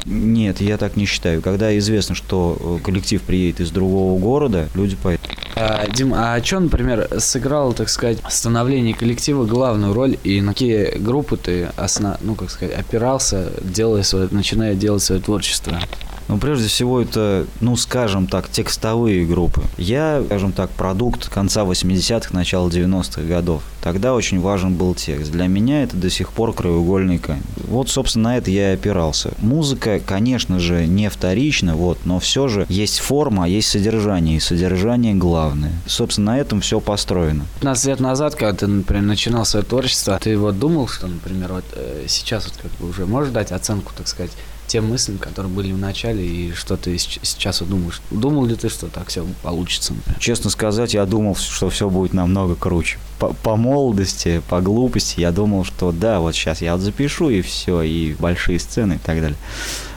Нет, 0.06 0.60
я 0.60 0.77
так 0.77 0.97
не 0.97 1.06
считаю. 1.06 1.41
Когда 1.41 1.77
известно, 1.77 2.13
что 2.13 2.79
э, 2.79 2.84
коллектив 2.84 3.21
приедет 3.21 3.62
из 3.62 3.71
другого 3.71 4.19
города, 4.19 4.67
люди 4.75 4.97
пойдут. 4.97 5.29
А, 5.56 5.88
Дим, 5.88 6.13
а 6.13 6.43
что, 6.43 6.60
например, 6.60 7.08
сыграло, 7.19 7.73
так 7.73 7.88
сказать, 7.88 8.17
в 8.21 8.34
становлении 8.34 8.91
коллектива 8.91 9.45
главную 9.45 9.93
роль, 9.93 10.17
и 10.23 10.41
на 10.41 10.53
какие 10.53 10.97
группы 10.97 11.38
ты, 11.38 11.69
осна... 11.77 12.17
ну, 12.21 12.36
как 12.36 12.49
сказать, 12.49 12.77
опирался, 12.77 13.51
делая 13.62 14.03
свое, 14.03 14.27
начиная 14.32 14.75
делать 14.75 15.03
свое 15.03 15.21
творчество? 15.21 15.79
Ну, 16.27 16.38
прежде 16.38 16.67
всего, 16.67 17.01
это, 17.01 17.45
ну, 17.62 17.75
скажем 17.75 18.27
так, 18.27 18.49
текстовые 18.49 19.25
группы. 19.25 19.63
Я, 19.77 20.23
скажем 20.25 20.51
так, 20.51 20.69
продукт 20.71 21.29
конца 21.29 21.63
80-х, 21.63 22.29
начала 22.33 22.69
90-х 22.69 23.21
годов. 23.21 23.63
Тогда 23.81 24.13
очень 24.13 24.39
важен 24.39 24.75
был 24.75 24.95
текст. 24.95 25.31
Для 25.31 25.47
меня 25.47 25.83
это 25.83 25.97
до 25.97 26.09
сих 26.09 26.31
пор 26.31 26.53
краеугольный 26.53 27.19
камень. 27.19 27.43
Вот, 27.67 27.89
собственно, 27.89 28.29
на 28.29 28.38
это 28.38 28.49
я 28.49 28.71
и 28.71 28.75
опирался. 28.75 29.31
Музыка, 29.39 29.99
конечно 29.99 30.59
же, 30.59 30.88
не 30.88 31.09
вторична, 31.09 31.75
вот, 31.75 31.99
но 32.05 32.19
все 32.19 32.47
же 32.47 32.65
есть 32.69 32.99
форма, 32.99 33.45
а 33.45 33.47
есть 33.47 33.67
содержание, 33.67 34.38
и 34.38 34.39
содержание 34.39 35.13
главное. 35.13 35.73
Собственно, 35.86 36.33
на 36.33 36.39
этом 36.39 36.62
все 36.62 36.79
построено. 36.79 37.45
15 37.59 37.86
лет 37.86 37.99
назад, 37.99 38.36
когда 38.36 38.53
ты, 38.53 38.67
например, 38.67 39.03
начинал 39.03 39.45
свое 39.45 39.65
творчество, 39.65 40.17
ты 40.21 40.38
вот 40.38 40.57
думал, 40.57 40.88
что, 40.88 41.07
например, 41.07 41.51
вот 41.51 41.65
э, 41.73 42.05
сейчас 42.07 42.45
вот 42.45 42.57
как 42.62 42.71
бы 42.79 42.89
уже 42.89 43.05
можешь 43.05 43.33
дать 43.33 43.51
оценку, 43.51 43.91
так 43.97 44.07
сказать, 44.07 44.31
тем 44.73 44.89
мыслям, 44.89 45.19
которые 45.19 45.51
были 45.51 45.71
в 45.71 45.77
начале, 45.77 46.25
и 46.25 46.51
что 46.51 46.77
ты 46.77 46.97
сейчас 46.97 47.62
думаешь? 47.62 48.01
Думал 48.09 48.45
ли 48.45 48.55
ты, 48.55 48.69
что 48.69 48.88
так 48.88 49.09
все 49.09 49.23
получится, 49.43 49.93
например? 49.93 50.19
Честно 50.19 50.49
сказать, 50.49 50.95
я 50.95 51.05
думал, 51.05 51.36
что 51.36 51.69
все 51.69 51.91
будет 51.91 52.13
намного 52.13 52.55
круче. 52.55 52.97
По, 53.19 53.33
по 53.33 53.55
молодости, 53.55 54.41
по 54.49 54.62
глупости, 54.62 55.19
я 55.19 55.31
думал, 55.31 55.63
что 55.63 55.91
да, 55.91 56.19
вот 56.19 56.33
сейчас 56.33 56.63
я 56.63 56.73
вот 56.73 56.81
запишу 56.81 57.29
и 57.29 57.43
все, 57.43 57.83
и 57.83 58.15
большие 58.15 58.59
сцены 58.59 58.93
и 58.93 58.97
так 58.97 59.21
далее. 59.21 59.38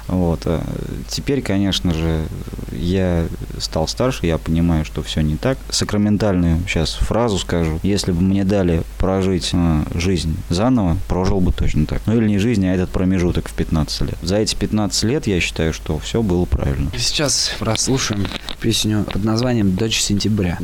Вот. 0.08 0.42
э, 0.46 0.60
Теперь, 1.08 1.42
конечно 1.42 1.92
же, 1.94 2.26
я 2.72 3.26
стал 3.58 3.88
старше, 3.88 4.26
я 4.26 4.38
понимаю, 4.38 4.84
что 4.84 5.02
все 5.02 5.20
не 5.20 5.36
так. 5.36 5.58
Сакраментальную 5.70 6.60
сейчас 6.66 6.94
фразу 6.94 7.38
скажу. 7.38 7.80
Если 7.82 8.12
бы 8.12 8.22
мне 8.22 8.44
дали 8.44 8.82
прожить 8.98 9.50
э, 9.52 9.82
жизнь 9.94 10.36
заново, 10.48 10.96
прожил 11.08 11.40
бы 11.40 11.52
точно 11.52 11.86
так. 11.86 12.02
Ну 12.06 12.16
или 12.16 12.28
не 12.28 12.38
жизнь, 12.38 12.66
а 12.66 12.74
этот 12.74 12.90
промежуток 12.90 13.48
в 13.48 13.52
15 13.52 14.00
лет. 14.02 14.18
За 14.22 14.36
эти 14.36 14.54
15 14.54 15.02
лет 15.04 15.26
я 15.26 15.40
считаю, 15.40 15.72
что 15.72 15.98
все 15.98 16.22
было 16.22 16.44
правильно. 16.44 16.90
Сейчас 16.96 17.52
прослушаем 17.58 18.26
песню 18.60 19.04
под 19.04 19.24
названием 19.24 19.74
«Дочь 19.74 20.00
сентября». 20.00 20.58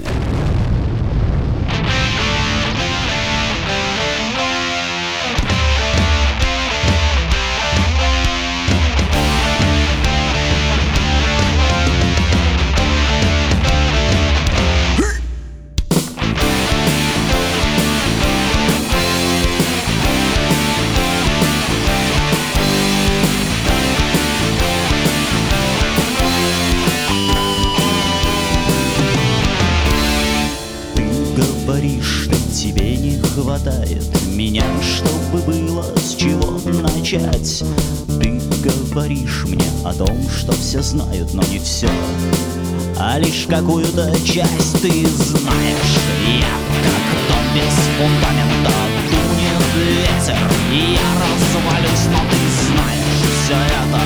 Какую-то 43.52 44.10
часть 44.24 44.80
ты 44.80 45.06
знаешь. 45.06 45.96
Я 46.26 46.56
как 46.82 47.06
дом 47.28 47.44
без 47.54 47.76
фундамента, 47.98 48.72
дунет 49.10 49.68
ветер, 49.76 50.38
я 50.72 51.08
развалюсь, 51.20 52.06
но 52.10 52.20
ты 52.30 52.40
знаешь, 52.64 53.20
все 53.44 53.52
это 53.52 54.00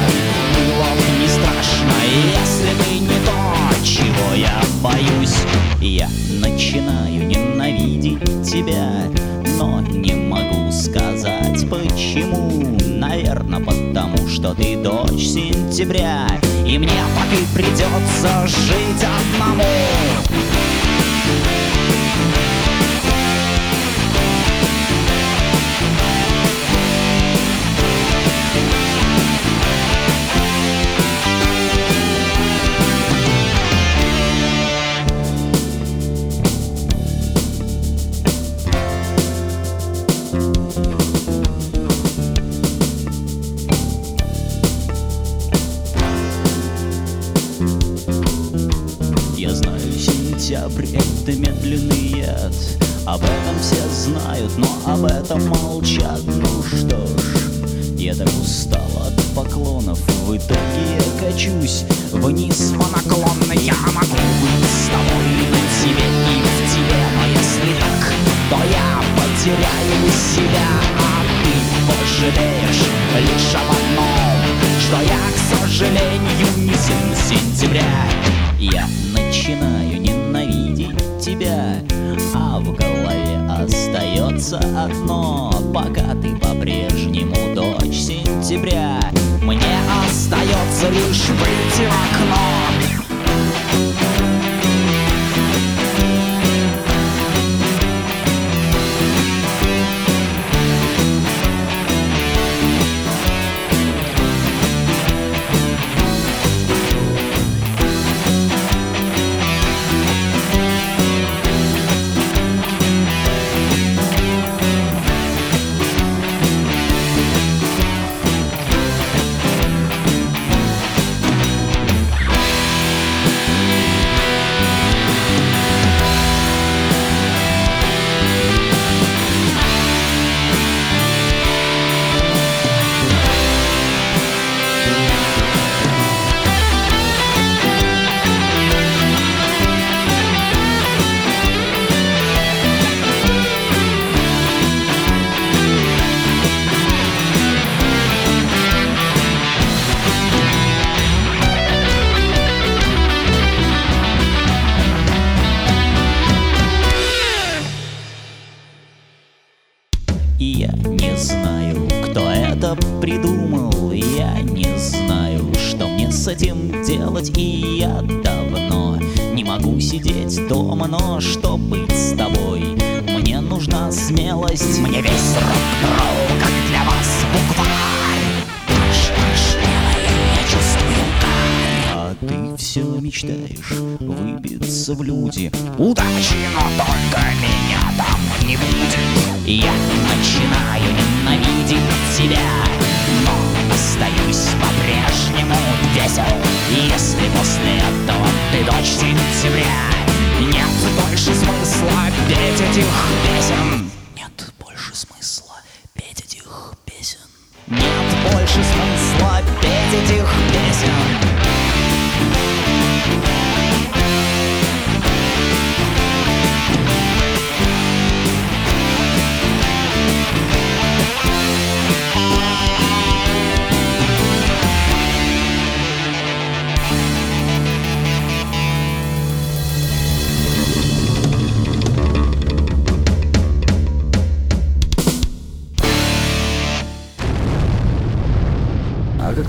было 0.56 0.88
бы 0.96 1.06
не 1.20 1.28
страшно, 1.28 1.96
если 2.40 2.72
бы 2.74 2.98
не 2.98 3.18
то, 3.24 3.84
чего 3.84 4.34
я 4.34 4.60
боюсь. 4.82 5.36
Я 5.80 6.08
начинаю 6.40 7.24
ненавидеть 7.24 8.50
тебя, 8.50 8.90
но 9.58 9.80
не 9.80 10.14
могу 10.14 10.72
сказать 10.72 11.70
почему. 11.70 12.76
Наверное, 12.96 13.60
потому 13.60 14.26
что 14.26 14.54
ты 14.54 14.76
дочь 14.76 15.22
сентября, 15.22 16.26
и 16.66 16.78
мне 16.78 16.88
так 16.88 17.32
и 17.32 17.54
придется 17.54 18.46
жить 18.48 19.15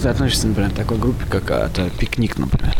ты 0.07 0.11
относишься, 0.11 0.47
например, 0.47 0.71
к 0.71 0.75
такой 0.75 0.97
группе, 0.97 1.25
как 1.29 1.51
а, 1.51 1.65
это 1.65 1.89
«Пикник», 1.89 2.37
например? 2.37 2.73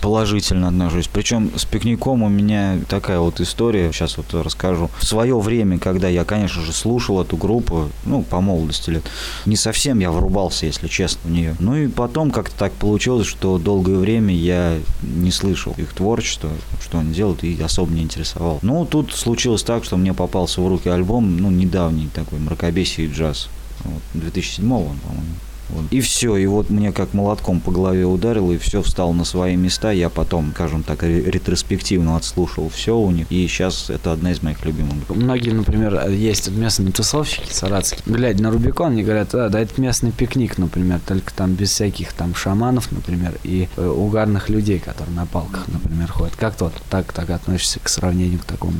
положительно 0.00 0.66
отношусь. 0.66 1.06
Причем 1.06 1.52
с 1.54 1.64
пикником 1.64 2.24
у 2.24 2.28
меня 2.28 2.80
такая 2.88 3.20
вот 3.20 3.40
история, 3.40 3.92
сейчас 3.92 4.16
вот 4.16 4.34
расскажу. 4.34 4.90
В 4.98 5.04
свое 5.04 5.38
время, 5.38 5.78
когда 5.78 6.08
я, 6.08 6.24
конечно 6.24 6.60
же, 6.60 6.72
слушал 6.72 7.22
эту 7.22 7.36
группу, 7.36 7.88
ну, 8.04 8.22
по 8.22 8.40
молодости 8.40 8.90
лет, 8.90 9.04
не 9.46 9.54
совсем 9.54 10.00
я 10.00 10.10
врубался, 10.10 10.66
если 10.66 10.88
честно, 10.88 11.20
в 11.22 11.30
нее. 11.30 11.54
Ну 11.60 11.76
и 11.76 11.86
потом 11.86 12.32
как-то 12.32 12.56
так 12.56 12.72
получилось, 12.72 13.28
что 13.28 13.58
долгое 13.58 13.96
время 13.96 14.34
я 14.34 14.76
не 15.02 15.30
слышал 15.30 15.72
их 15.76 15.92
творчество, 15.92 16.50
что 16.80 16.98
они 16.98 17.14
делают, 17.14 17.44
и 17.44 17.56
особо 17.62 17.92
не 17.92 18.02
интересовал. 18.02 18.58
Ну, 18.62 18.84
тут 18.84 19.12
случилось 19.12 19.62
так, 19.62 19.84
что 19.84 19.96
мне 19.96 20.14
попался 20.14 20.60
в 20.60 20.66
руки 20.66 20.88
альбом, 20.88 21.36
ну, 21.36 21.48
недавний 21.48 22.08
такой, 22.12 22.40
«Мракобесие 22.40 23.06
и 23.06 23.12
джаз». 23.12 23.50
Вот, 23.84 24.02
2007 24.14 24.64
он, 24.72 24.96
по-моему. 24.98 25.36
Вот. 25.72 25.84
И 25.90 26.00
все, 26.00 26.36
и 26.36 26.46
вот 26.46 26.70
мне 26.70 26.92
как 26.92 27.14
молотком 27.14 27.60
по 27.60 27.70
голове 27.70 28.04
ударило, 28.04 28.52
и 28.52 28.58
все 28.58 28.82
встало 28.82 29.12
на 29.12 29.24
свои 29.24 29.56
места. 29.56 29.90
Я 29.90 30.08
потом, 30.08 30.52
скажем 30.54 30.82
так, 30.82 31.02
ретроспективно 31.02 32.16
отслушал 32.16 32.68
все 32.68 32.96
у 32.96 33.10
них, 33.10 33.26
и 33.30 33.46
сейчас 33.46 33.90
это 33.90 34.12
одна 34.12 34.32
из 34.32 34.42
моих 34.42 34.64
любимых. 34.64 35.08
Многие, 35.08 35.50
например, 35.50 36.08
есть 36.08 36.50
местные 36.50 36.92
тусовщики 36.92 37.52
саратские, 37.52 38.02
глядя 38.06 38.42
на 38.42 38.50
Рубикон, 38.50 38.92
они 38.92 39.02
говорят, 39.02 39.30
да, 39.32 39.48
да, 39.48 39.60
это 39.60 39.80
местный 39.80 40.12
пикник, 40.12 40.58
например, 40.58 41.00
только 41.06 41.32
там 41.32 41.54
без 41.54 41.70
всяких 41.70 42.12
там 42.12 42.34
шаманов, 42.34 42.92
например, 42.92 43.34
и 43.42 43.68
э, 43.76 43.86
угарных 43.86 44.48
людей, 44.48 44.78
которые 44.78 45.14
на 45.14 45.26
палках, 45.26 45.68
например, 45.68 46.10
ходят. 46.10 46.36
Как 46.36 46.54
то 46.54 46.72
так, 46.90 47.12
так 47.12 47.30
относишься 47.30 47.80
к 47.80 47.88
сравнению 47.88 48.40
к 48.40 48.44
такому? 48.44 48.78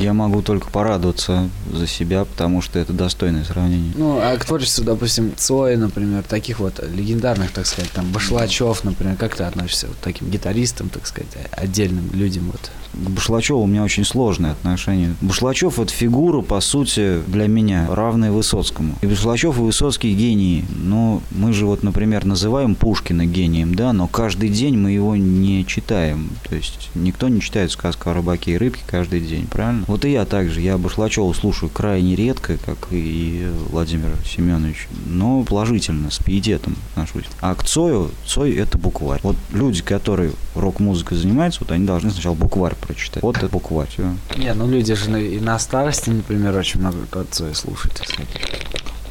Я 0.00 0.12
могу 0.12 0.42
только 0.42 0.70
порадоваться 0.70 1.48
за 1.72 1.86
себя, 1.86 2.24
потому 2.24 2.62
что 2.62 2.78
это 2.78 2.92
достойное 2.92 3.44
сравнение. 3.44 3.92
Ну, 3.96 4.18
а 4.20 4.36
к 4.36 4.44
творчеству, 4.44 4.84
допустим, 4.84 5.32
Цоя, 5.36 5.76
например, 5.76 6.22
таких 6.22 6.60
вот 6.60 6.82
легендарных, 6.82 7.52
так 7.52 7.66
сказать, 7.66 7.90
там, 7.92 8.10
Башлачев, 8.10 8.84
например, 8.84 9.16
как 9.16 9.36
ты 9.36 9.44
относишься 9.44 9.88
вот 9.88 9.96
таким 10.02 10.30
гитаристам, 10.30 10.88
так 10.88 11.06
сказать, 11.06 11.30
отдельным 11.52 12.10
людям 12.12 12.50
вот? 12.50 12.70
К 12.94 13.10
Башлачеву 13.10 13.62
у 13.62 13.66
меня 13.66 13.82
очень 13.82 14.04
сложные 14.04 14.52
отношения. 14.52 15.14
Башлачев– 15.20 15.78
это 15.80 15.92
фигура, 15.92 16.42
по 16.42 16.60
сути, 16.60 17.20
для 17.26 17.48
меня, 17.48 17.86
равная 17.90 18.30
Высоцкому. 18.30 18.94
И 19.02 19.06
Башлачев 19.06 19.58
и 19.58 19.60
Высоцкий– 19.60 20.14
гении. 20.14 20.64
Но 20.76 21.22
мы 21.30 21.52
же 21.52 21.66
вот, 21.66 21.82
например, 21.82 22.24
называем 22.24 22.74
Пушкина 22.74 23.26
гением, 23.26 23.74
да, 23.74 23.92
но 23.92 24.06
каждый 24.06 24.48
день 24.48 24.76
мы 24.78 24.92
его 24.92 25.16
не 25.16 25.66
читаем. 25.66 26.30
То 26.48 26.54
есть 26.54 26.90
никто 26.94 27.28
не 27.28 27.40
читает 27.40 27.70
сказку 27.72 28.10
о 28.10 28.14
рыбаке 28.14 28.52
и 28.52 28.58
рыбке 28.58 28.82
каждый 28.86 29.20
день, 29.20 29.46
правильно? 29.46 29.84
Вот 29.88 30.04
и 30.04 30.12
я 30.12 30.24
также. 30.24 30.60
Я 30.60 30.78
Башлачева 30.78 31.32
слушаю 31.32 31.70
крайне 31.70 32.14
редко, 32.14 32.56
как 32.64 32.88
и 32.90 33.48
Владимир 33.70 34.10
Семенович, 34.24 34.88
но 35.06 35.42
положительно, 35.42 36.10
с 36.10 36.18
пиететом 36.18 36.76
отношусь. 36.92 37.24
А 37.40 37.54
к 37.54 37.64
Цою, 37.64 38.10
Цой– 38.26 38.52
это 38.54 38.78
букварь. 38.78 39.20
Вот 39.22 39.36
люди, 39.52 39.82
которые 39.82 40.32
рок-музыкой 40.54 41.18
занимаются, 41.18 41.60
вот 41.60 41.72
они 41.72 41.86
должны 41.86 42.10
сначала 42.10 42.34
букварь 42.34 42.74
прочитать. 42.86 43.22
Вот 43.22 43.36
это 43.36 43.48
букварь. 43.48 43.88
Все. 43.88 44.14
Не, 44.36 44.54
ну 44.54 44.68
люди 44.68 44.94
же 44.94 45.26
и 45.26 45.40
на 45.40 45.58
старости, 45.58 46.10
например, 46.10 46.56
очень 46.56 46.80
много 46.80 46.98
Цоя 47.30 47.54
слушают. 47.54 48.00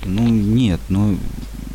Ну, 0.06 0.28
нет, 0.28 0.80
ну, 0.90 1.18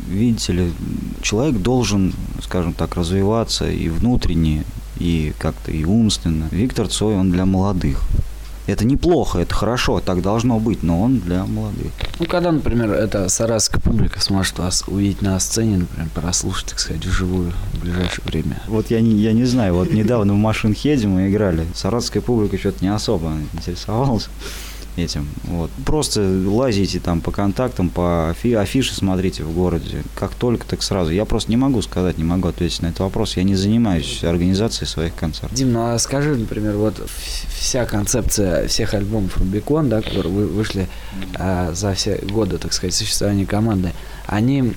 видите 0.07 0.53
ли, 0.53 0.73
человек 1.21 1.61
должен, 1.61 2.13
скажем 2.43 2.73
так, 2.73 2.95
развиваться 2.95 3.69
и 3.69 3.89
внутренне, 3.89 4.63
и 4.99 5.33
как-то 5.39 5.71
и 5.71 5.83
умственно. 5.83 6.47
Виктор 6.51 6.87
Цой, 6.87 7.15
он 7.15 7.31
для 7.31 7.45
молодых. 7.45 8.01
Это 8.69 8.85
неплохо, 8.85 9.39
это 9.39 9.53
хорошо, 9.53 9.99
так 9.99 10.21
должно 10.21 10.59
быть, 10.59 10.83
но 10.83 11.01
он 11.01 11.19
для 11.19 11.45
молодых. 11.45 11.91
Ну, 12.19 12.25
когда, 12.25 12.51
например, 12.51 12.91
эта 12.91 13.27
саратская 13.29 13.81
публика 13.81 14.21
сможет 14.21 14.59
вас 14.59 14.83
увидеть 14.87 15.21
на 15.21 15.39
сцене, 15.39 15.77
например, 15.77 16.09
прослушать, 16.13 16.69
так 16.69 16.79
сказать, 16.79 17.05
вживую 17.05 17.51
в 17.73 17.79
ближайшее 17.79 18.25
время? 18.25 18.61
Вот 18.67 18.89
я 18.91 19.01
не, 19.01 19.11
я 19.15 19.33
не 19.33 19.45
знаю, 19.45 19.73
вот 19.73 19.91
недавно 19.91 20.33
в 20.33 20.37
Машинхеде 20.37 21.07
мы 21.07 21.29
играли, 21.29 21.65
саратская 21.73 22.21
публика 22.21 22.57
что-то 22.57 22.83
не 22.83 22.93
особо 22.93 23.33
интересовалась 23.53 24.29
этим. 24.97 25.27
Вот. 25.43 25.71
Просто 25.85 26.21
лазите 26.21 26.99
там 26.99 27.21
по 27.21 27.31
контактам, 27.31 27.89
по 27.89 28.29
афи 28.29 28.53
афише 28.53 28.93
смотрите 28.93 29.43
в 29.43 29.53
городе. 29.53 30.03
Как 30.15 30.33
только, 30.33 30.65
так 30.65 30.81
сразу. 30.83 31.11
Я 31.11 31.25
просто 31.25 31.49
не 31.51 31.57
могу 31.57 31.81
сказать, 31.81 32.17
не 32.17 32.23
могу 32.23 32.47
ответить 32.47 32.81
на 32.81 32.87
этот 32.87 32.99
вопрос. 32.99 33.37
Я 33.37 33.43
не 33.43 33.55
занимаюсь 33.55 34.23
организацией 34.23 34.87
своих 34.87 35.15
концертов. 35.15 35.57
Дим, 35.57 35.71
ну 35.71 35.93
а 35.93 35.99
скажи, 35.99 36.35
например, 36.35 36.75
вот 36.77 37.01
вся 37.47 37.85
концепция 37.85 38.67
всех 38.67 38.93
альбомов 38.93 39.37
Рубикон, 39.37 39.89
да, 39.89 40.01
которые 40.01 40.33
вы 40.33 40.47
вышли 40.47 40.87
а, 41.35 41.73
за 41.73 41.93
все 41.93 42.15
годы, 42.17 42.57
так 42.57 42.73
сказать, 42.73 42.93
существования 42.93 43.45
команды, 43.45 43.91
они, 44.29 44.73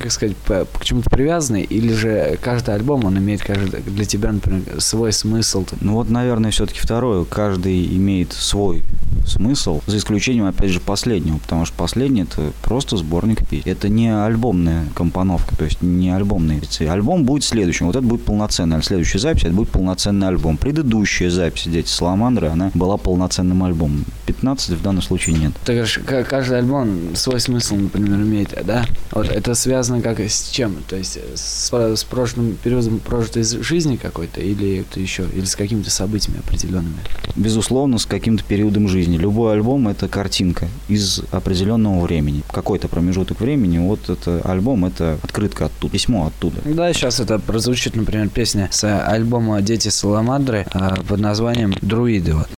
как 0.00 0.10
сказать, 0.12 0.36
к 0.46 0.84
чему-то 0.84 1.08
привязаны, 1.10 1.62
или 1.62 1.92
же 1.92 2.38
каждый 2.42 2.74
альбом, 2.74 3.04
он 3.04 3.18
имеет 3.18 3.42
каждый, 3.42 3.80
для 3.82 4.04
тебя, 4.04 4.32
например, 4.32 4.62
свой 4.80 5.12
смысл? 5.12 5.64
Ну 5.80 5.94
вот, 5.94 6.10
наверное, 6.10 6.50
все-таки 6.50 6.80
второе. 6.80 7.24
Каждый 7.24 7.86
имеет 7.96 8.32
свой 8.32 8.82
смысл, 9.26 9.80
за 9.86 9.98
исключением, 9.98 10.46
опять 10.46 10.70
же, 10.70 10.80
последнего, 10.80 11.38
потому 11.38 11.64
что 11.64 11.74
последний 11.76 12.22
это 12.22 12.52
просто 12.62 12.96
сборник 12.96 13.46
песен. 13.46 13.70
Это 13.70 13.88
не 13.88 14.08
альбомная 14.08 14.84
компоновка, 14.94 15.56
то 15.56 15.64
есть 15.64 15.82
не 15.82 16.10
альбомный. 16.10 16.60
Альбом 16.88 17.24
будет 17.24 17.44
следующим, 17.44 17.86
вот 17.86 17.96
это 17.96 18.06
будет 18.06 18.24
полноценный, 18.24 18.76
а 18.76 18.82
следующая 18.82 19.18
запись 19.18 19.44
это 19.44 19.52
будет 19.52 19.70
полноценный 19.70 20.28
альбом. 20.28 20.56
Предыдущая 20.56 21.30
запись 21.30 21.64
«Дети 21.66 21.88
Саламандры», 21.88 22.48
она 22.48 22.70
была 22.74 22.96
полноценным 22.96 23.62
альбомом. 23.62 24.04
15 24.26 24.70
в 24.70 24.82
данном 24.82 25.02
случае 25.02 25.36
нет. 25.36 25.52
Говоришь, 25.66 26.00
каждый 26.28 26.58
альбом 26.58 27.14
свой 27.14 27.40
смысл, 27.40 27.76
например, 27.76 28.16
имеет, 28.16 28.58
да? 28.64 28.79
Вот 29.12 29.28
это 29.28 29.54
связано 29.54 30.00
как 30.02 30.20
с 30.20 30.50
чем? 30.50 30.76
То 30.88 30.96
есть 30.96 31.18
с, 31.34 31.70
с 31.72 32.04
прошлым 32.04 32.56
периодом 32.62 33.00
прожитой 33.00 33.42
жизни 33.42 33.96
какой-то 33.96 34.40
или 34.40 34.78
это 34.78 35.00
еще, 35.00 35.26
или 35.34 35.44
с 35.44 35.56
какими-то 35.56 35.90
событиями 35.90 36.38
определенными? 36.38 36.98
Безусловно, 37.36 37.98
с 37.98 38.06
каким-то 38.06 38.44
периодом 38.44 38.88
жизни. 38.88 39.16
Любой 39.16 39.54
альбом– 39.54 39.88
это 39.88 40.08
картинка 40.08 40.68
из 40.88 41.22
определенного 41.30 42.00
времени. 42.00 42.42
Какой-то 42.52 42.88
промежуток 42.88 43.40
времени, 43.40 43.78
вот 43.78 44.08
это 44.08 44.40
альбом– 44.44 44.84
это 44.86 45.18
открытка 45.22 45.66
оттуда, 45.66 45.92
письмо 45.92 46.26
оттуда. 46.26 46.60
Да, 46.64 46.92
сейчас 46.92 47.20
это 47.20 47.38
прозвучит, 47.38 47.96
например, 47.96 48.28
песня 48.28 48.68
с 48.70 48.84
альбома 49.06 49.60
«Дети 49.62 49.88
Саламандры» 49.88 50.66
а, 50.72 50.94
под 50.96 51.20
названием 51.20 51.74
«Друиды». 51.80 52.34
Вот. 52.34 52.48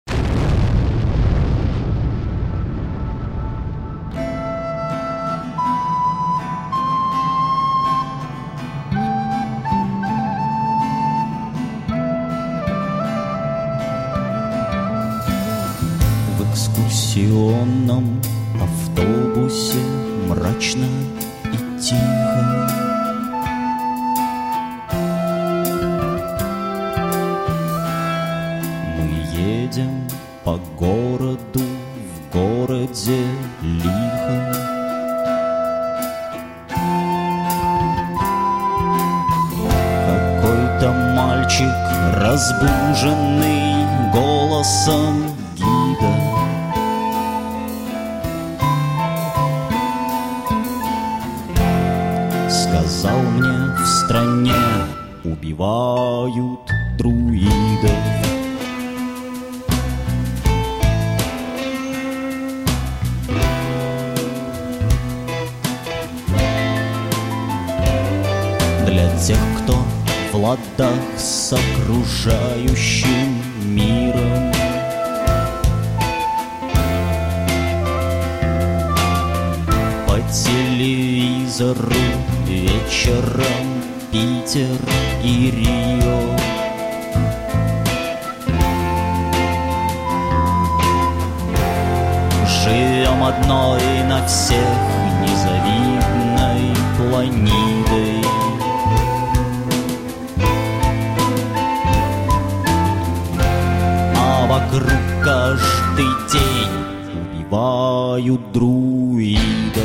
Вокруг 104.72 104.90
каждый 105.22 106.06
день 106.32 106.70
убивают 107.14 108.52
друидов. 108.52 109.82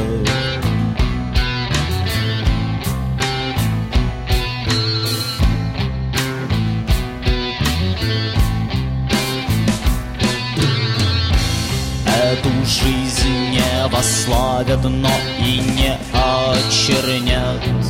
Эту 12.05 12.49
жизнь 12.65 13.51
не 13.51 13.88
восславят, 13.89 14.83
но 14.83 15.11
и 15.39 15.59
не 15.59 15.97
очернят. 16.13 17.86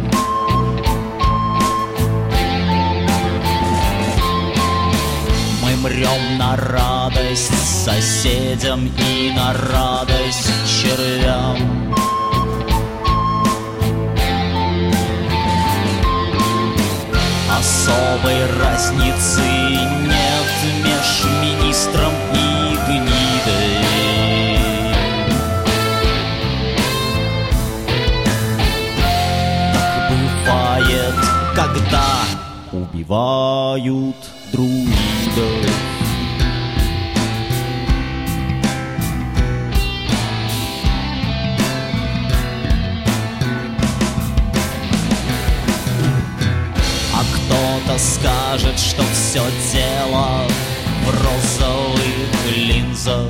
Мрем 5.78 6.38
на 6.38 6.56
радость 6.56 7.86
соседям 7.86 8.86
и 8.86 9.32
на 9.36 9.54
радость 9.54 10.50
червям. 10.66 11.58
Особой 17.58 18.46
разницы 18.60 19.42
нет 19.42 20.50
меж 20.84 21.24
министром 21.42 22.14
и 22.34 22.78
гнидой. 22.88 23.88
Так 29.74 30.12
бывает, 30.12 31.16
когда 31.56 32.08
убивают 32.72 34.16
друидов. 34.52 35.67
Скажет, 48.58 48.80
что 48.80 49.04
все 49.14 49.44
дело 49.72 50.48
в 51.04 51.10
розовых 51.10 52.56
линзах. 52.56 53.28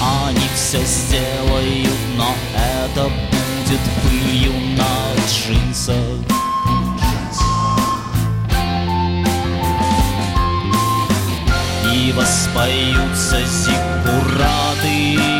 Они 0.00 0.46
все 0.54 0.78
сделают, 0.84 1.98
но 2.16 2.34
это 2.54 3.04
будет 3.04 3.80
пылью 4.02 4.52
на 4.76 5.14
джинсах. 5.28 5.96
И 11.94 12.12
воспоются 12.12 13.42
зиккураты 13.46 15.35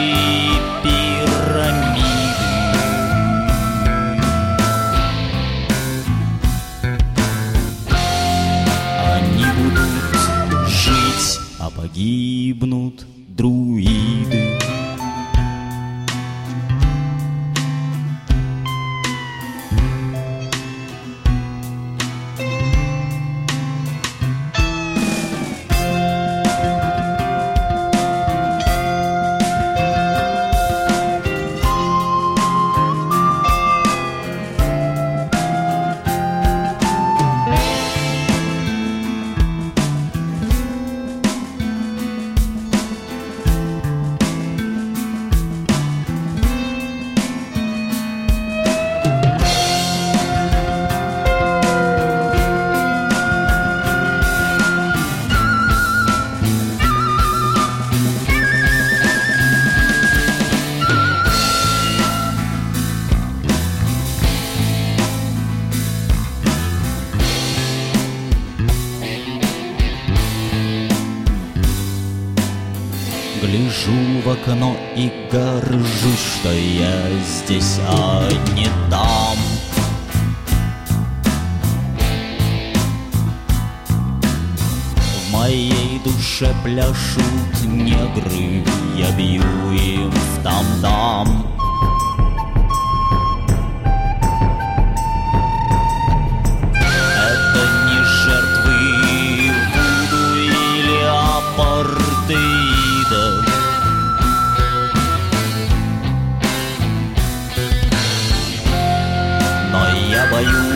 Но 110.37 110.76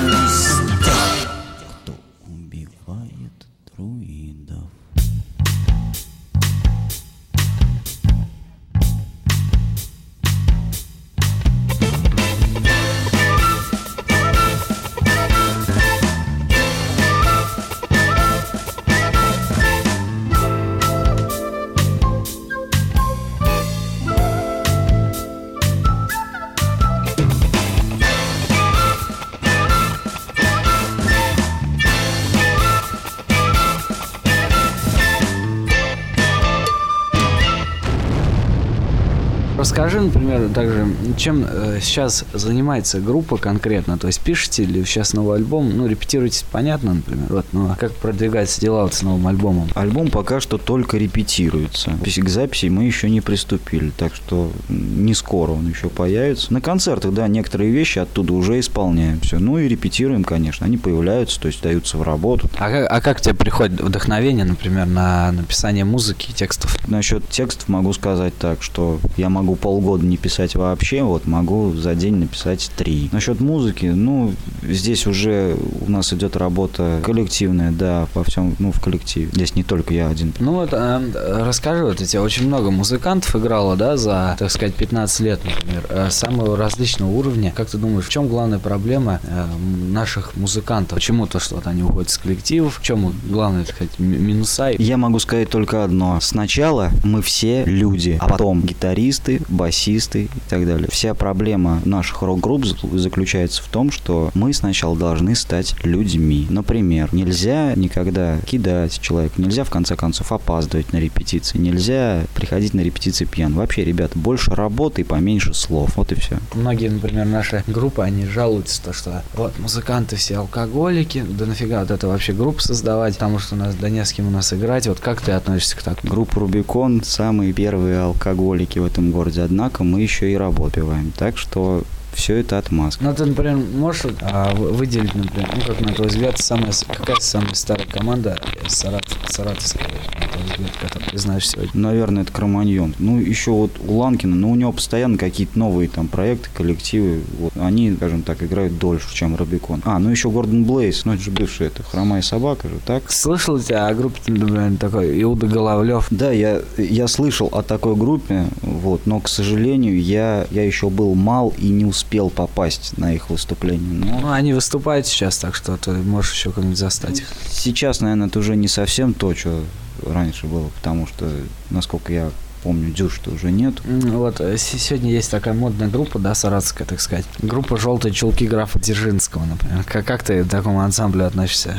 также, 40.49 40.87
чем 41.17 41.47
э, 41.49 41.79
сейчас 41.81 42.25
занимается 42.33 43.01
группа 43.01 43.37
конкретно? 43.37 43.99
То 43.99 44.07
есть 44.07 44.21
пишете 44.21 44.65
ли 44.65 44.85
сейчас 44.85 45.13
новый 45.15 45.37
альбом? 45.37 45.77
Ну, 45.77 45.87
репетируете, 45.87 46.45
понятно, 46.51 46.95
например. 46.95 47.27
Вот, 47.29 47.47
ну, 47.53 47.71
а 47.71 47.77
как 47.77 47.93
продвигаются 47.93 48.61
дела 48.61 48.85
вот 48.85 48.95
с 48.95 49.03
новым 49.03 49.27
альбомом? 49.27 49.69
Альбом 49.75 50.09
пока 50.09 50.41
что 50.41 50.59
только 50.59 50.97
репетируется. 50.99 51.93
К 52.03 52.29
записи 52.29 52.67
мы 52.67 52.85
еще 52.85 53.09
не 53.09 53.21
приступили, 53.21 53.91
так 53.91 54.15
что 54.15 54.51
не 54.69 55.15
скоро 55.15 55.53
он 55.53 55.69
еще 55.69 55.89
появится. 55.89 56.53
На 56.53 56.61
концертах, 56.61 57.13
да, 57.13 57.29
некоторые 57.29 57.71
вещи 57.71 57.99
оттуда 57.99 58.33
уже 58.33 58.61
исполняем 58.61 59.21
все. 59.21 59.39
Ну 59.39 59.59
и 59.59 59.69
репетируем, 59.69 60.25
конечно. 60.25 60.67
Они 60.67 60.77
появляются, 60.77 61.41
то 61.41 61.49
есть 61.49 61.63
даются 61.63 61.97
в 61.97 62.03
работу. 62.03 62.51
А 62.59 62.71
как, 62.71 62.87
а 62.91 63.01
как 63.01 63.21
тебе 63.21 63.35
приходит 63.35 63.81
вдохновение, 63.81 64.45
например, 64.45 64.87
на 64.87 65.33
написание 65.33 65.85
музыки 65.85 66.31
и 66.31 66.35
текстов? 66.35 66.77
Насчет 66.87 67.29
текстов 67.29 67.69
могу 67.69 67.93
сказать 67.93 68.37
так, 68.39 68.63
что 68.63 69.01
я 69.17 69.29
могу 69.29 69.57
полгода 69.57 70.05
не 70.05 70.17
писать 70.17 70.55
вообще, 70.55 71.00
вот 71.03 71.27
могу 71.27 71.73
за 71.75 71.95
день 71.95 72.17
написать 72.17 72.71
три. 72.77 73.09
Насчет 73.13 73.41
музыки, 73.41 73.87
ну, 73.87 74.35
здесь 74.63 75.07
уже 75.07 75.57
у 75.81 75.91
нас 75.91 76.13
идет 76.13 76.37
работа 76.37 77.01
коллективная, 77.03 77.71
да, 77.73 78.07
по 78.15 78.25
всем, 78.25 78.57
ну, 78.59 78.73
в 78.73 78.81
коллективе. 78.81 79.31
Здесь 79.33 79.55
не 79.55 79.63
только 79.63 79.95
я 79.95 80.09
один. 80.09 80.33
Ну 80.39 80.55
вот, 80.55 80.71
э, 80.73 81.43
расскажи, 81.45 81.85
вот 81.85 82.01
у 82.01 82.05
тебя 82.05 82.23
очень 82.23 82.47
много 82.47 82.71
музыкантов 82.71 83.35
играло, 83.37 83.77
да, 83.77 83.97
за, 83.97 84.37
так 84.39 84.51
сказать, 84.51 84.75
15 84.75 85.21
лет, 85.21 85.41
например, 85.45 85.87
э, 85.89 86.11
самого 86.11 86.57
различного 86.57 87.11
уровня. 87.11 87.53
Как 87.55 87.69
ты 87.69 87.79
думаешь, 87.79 88.07
в 88.07 88.11
чем 88.11 88.29
главная 88.29 88.59
проблема 88.59 89.21
э, 89.23 89.47
наших 89.89 90.37
музыкантов? 90.37 90.97
Почему 90.97 91.27
то, 91.27 91.39
что 91.39 91.57
вот 91.57 91.67
они 91.67 91.83
уходят 91.83 92.11
из 92.11 92.19
коллективов? 92.19 92.79
В 92.79 92.83
чем 92.83 93.15
главное, 93.29 93.65
так 93.65 93.75
сказать, 93.75 93.99
минуса? 93.99 94.71
Я 94.79 94.97
могу 94.97 95.19
сказать 95.19 95.49
только 95.51 95.85
одно. 95.85 96.19
Сначала 96.21 96.91
мы 97.05 97.23
все 97.23 97.65
люди, 97.65 98.17
а 98.21 98.29
потом 98.29 98.63
гитаристы, 98.63 99.41
басисты 99.49 100.25
и 100.25 100.29
так 100.49 100.67
далее. 100.67 100.80
Вся 100.91 101.15
проблема 101.15 101.81
наших 101.85 102.23
рок-групп 102.23 102.65
зак- 102.65 102.97
заключается 102.99 103.63
в 103.63 103.67
том, 103.69 103.91
что 103.91 104.31
мы 104.35 104.53
сначала 104.53 104.97
должны 104.97 105.35
стать 105.35 105.75
людьми. 105.85 106.47
Например, 106.51 107.09
нельзя 107.13 107.75
никогда 107.75 108.39
кидать 108.47 109.01
человека, 109.01 109.41
нельзя 109.41 109.65
в 109.65 109.71
конце 109.71 109.97
концов 109.97 110.33
опаздывать 110.33 110.93
на 110.93 110.99
репетиции, 110.99 111.59
нельзя 111.59 112.23
приходить 112.35 112.75
на 112.75 112.81
репетиции 112.81 113.25
пьян. 113.25 113.55
Вообще, 113.55 113.85
ребята, 113.85 114.19
больше 114.19 114.51
работы 114.55 115.03
и 115.03 115.05
поменьше 115.05 115.55
слов. 115.55 115.97
Вот 115.97 116.13
и 116.13 116.15
все. 116.15 116.39
Многие, 116.55 116.89
например, 116.89 117.27
наши 117.27 117.65
группы, 117.67 118.03
они 118.03 118.27
жалуются, 118.27 118.83
то, 118.83 118.93
что 118.93 119.23
вот 119.35 119.59
музыканты 119.59 120.17
все 120.17 120.37
алкоголики, 120.37 121.25
да 121.29 121.47
нафига 121.47 121.81
вот 121.81 121.91
это 121.91 122.09
вообще 122.09 122.33
группу 122.33 122.61
создавать, 122.61 123.15
потому 123.15 123.39
что 123.39 123.55
у 123.55 123.59
нас 123.59 123.75
да 123.75 123.89
не 123.89 124.05
с 124.05 124.13
кем 124.13 124.29
у 124.29 124.31
нас 124.31 124.53
играть. 124.53 124.87
Вот 124.87 125.01
как 125.01 125.21
ты 125.21 125.33
относишься 125.33 125.77
к 125.77 125.83
такому? 125.83 126.13
Группа 126.13 126.41
Рубикон 126.41 127.03
самые 127.05 127.53
первые 127.53 128.01
алкоголики 128.01 128.79
в 128.79 128.85
этом 128.85 129.11
городе, 129.11 129.43
однако 129.43 129.85
мы 129.85 130.01
еще 130.03 130.31
и 130.33 130.37
работаем. 130.37 130.70
Так 131.17 131.39
что 131.39 131.83
все 132.13 132.37
это 132.37 132.59
отмазка. 132.59 133.05
Ну, 133.05 133.15
ты, 133.15 133.25
например, 133.25 133.57
можешь 133.57 134.07
а, 134.21 134.55
вы- 134.55 134.73
выделить, 134.73 135.15
например, 135.15 135.49
ну, 135.57 135.63
как 135.63 135.81
на 135.81 135.93
твой 135.93 136.09
взгляд, 136.09 136.39
самая, 136.39 136.73
какая 136.89 137.17
самая 137.21 137.55
старая 137.55 137.87
команда 137.87 138.39
Саратов, 138.69 139.19
Саратовская, 139.29 139.87
на 140.21 140.29
твой 140.29 140.45
взгляд, 140.45 140.71
которую 140.81 141.11
ты 141.11 141.19
знаешь 141.19 141.49
сегодня? 141.49 141.71
Наверное, 141.75 142.23
это 142.25 142.33
Кроманьон. 142.33 142.95
Ну, 142.99 143.19
еще 143.19 143.53
вот 143.53 143.73
у 143.87 143.99
Ланкина, 143.99 144.37
но 144.37 144.51
у 144.51 144.55
него 144.55 144.73
постоянно 144.73 145.17
какие-то 145.17 145.59
новые 145.59 145.89
там 145.89 146.09
проекты, 146.09 146.49
коллективы. 146.55 147.21
Вот. 147.39 147.53
Они, 147.57 147.93
скажем 147.95 148.23
так, 148.23 148.43
играют 148.43 148.79
дольше, 148.79 149.15
чем 149.15 149.37
Рубикон. 149.37 149.81
А, 149.85 149.99
ну 149.99 150.11
еще 150.11 150.31
Гордон 150.31 150.65
Блейз, 150.65 151.05
ну 151.05 151.15
это 151.15 151.23
же 151.23 151.31
бывший, 151.31 151.69
это 151.69 151.83
Хромая 151.83 152.23
собака 152.23 152.69
же, 152.69 152.75
так? 152.85 153.11
Слышал 153.11 153.55
у 153.55 153.61
тебя 153.61 153.87
о 153.87 153.95
группе, 153.95 154.21
например, 154.27 154.73
такой 154.79 155.23
Иуда 155.23 155.47
Головлев? 155.47 156.07
Да, 156.11 156.31
я, 156.31 156.61
я 156.77 157.09
слышал 157.09 157.49
о 157.53 157.63
такой 157.63 157.97
группе, 157.97 158.45
вот, 158.63 159.07
но, 159.07 159.21
к 159.21 159.29
сожалению, 159.29 160.01
я, 160.01 160.47
я 160.51 160.65
еще 160.65 160.91
был 160.91 161.15
мал 161.15 161.55
и 161.57 161.69
не 161.69 161.85
успел 161.85 162.00
попасть 162.05 162.97
на 162.99 163.15
их 163.15 163.31
выступление. 163.31 164.05
Но 164.05 164.21
Ну, 164.21 164.31
они 164.33 164.53
выступают 164.53 165.07
сейчас, 165.07 165.37
так 165.39 165.55
что 165.55 165.77
ты 165.77 165.93
можешь 165.93 166.33
еще 166.33 166.51
как-нибудь 166.53 166.79
застать 166.79 167.21
их. 167.21 167.27
сейчас, 167.51 168.01
наверное, 168.01 168.29
это 168.29 168.39
уже 168.39 168.57
не 168.57 168.69
совсем 168.69 169.15
то, 169.15 169.35
что 169.35 169.63
раньше 170.07 170.47
было, 170.47 170.69
потому 170.69 171.07
что, 171.07 171.31
насколько 171.71 172.13
я 172.13 172.31
помню, 172.63 172.91
дюш-то 172.93 173.31
уже 173.31 173.51
нет. 173.51 173.75
М, 173.87 174.01
Вот, 174.19 174.41
э, 174.41 174.57
сегодня 174.59 175.11
есть 175.11 175.31
такая 175.31 175.55
модная 175.55 175.89
группа, 175.89 176.19
да, 176.19 176.35
саратовская, 176.35 176.87
так 176.87 177.01
сказать. 177.01 177.25
Группа 177.41 177.79
«Желтые 177.79 178.13
чулки» 178.13 178.45
графа 178.47 178.79
Дзержинского, 178.79 179.45
например. 179.47 179.83
Как, 179.85 180.05
как 180.05 180.23
ты 180.23 180.45
к 180.45 180.49
такому 180.49 180.81
ансамблю 180.81 181.25
относишься? 181.27 181.77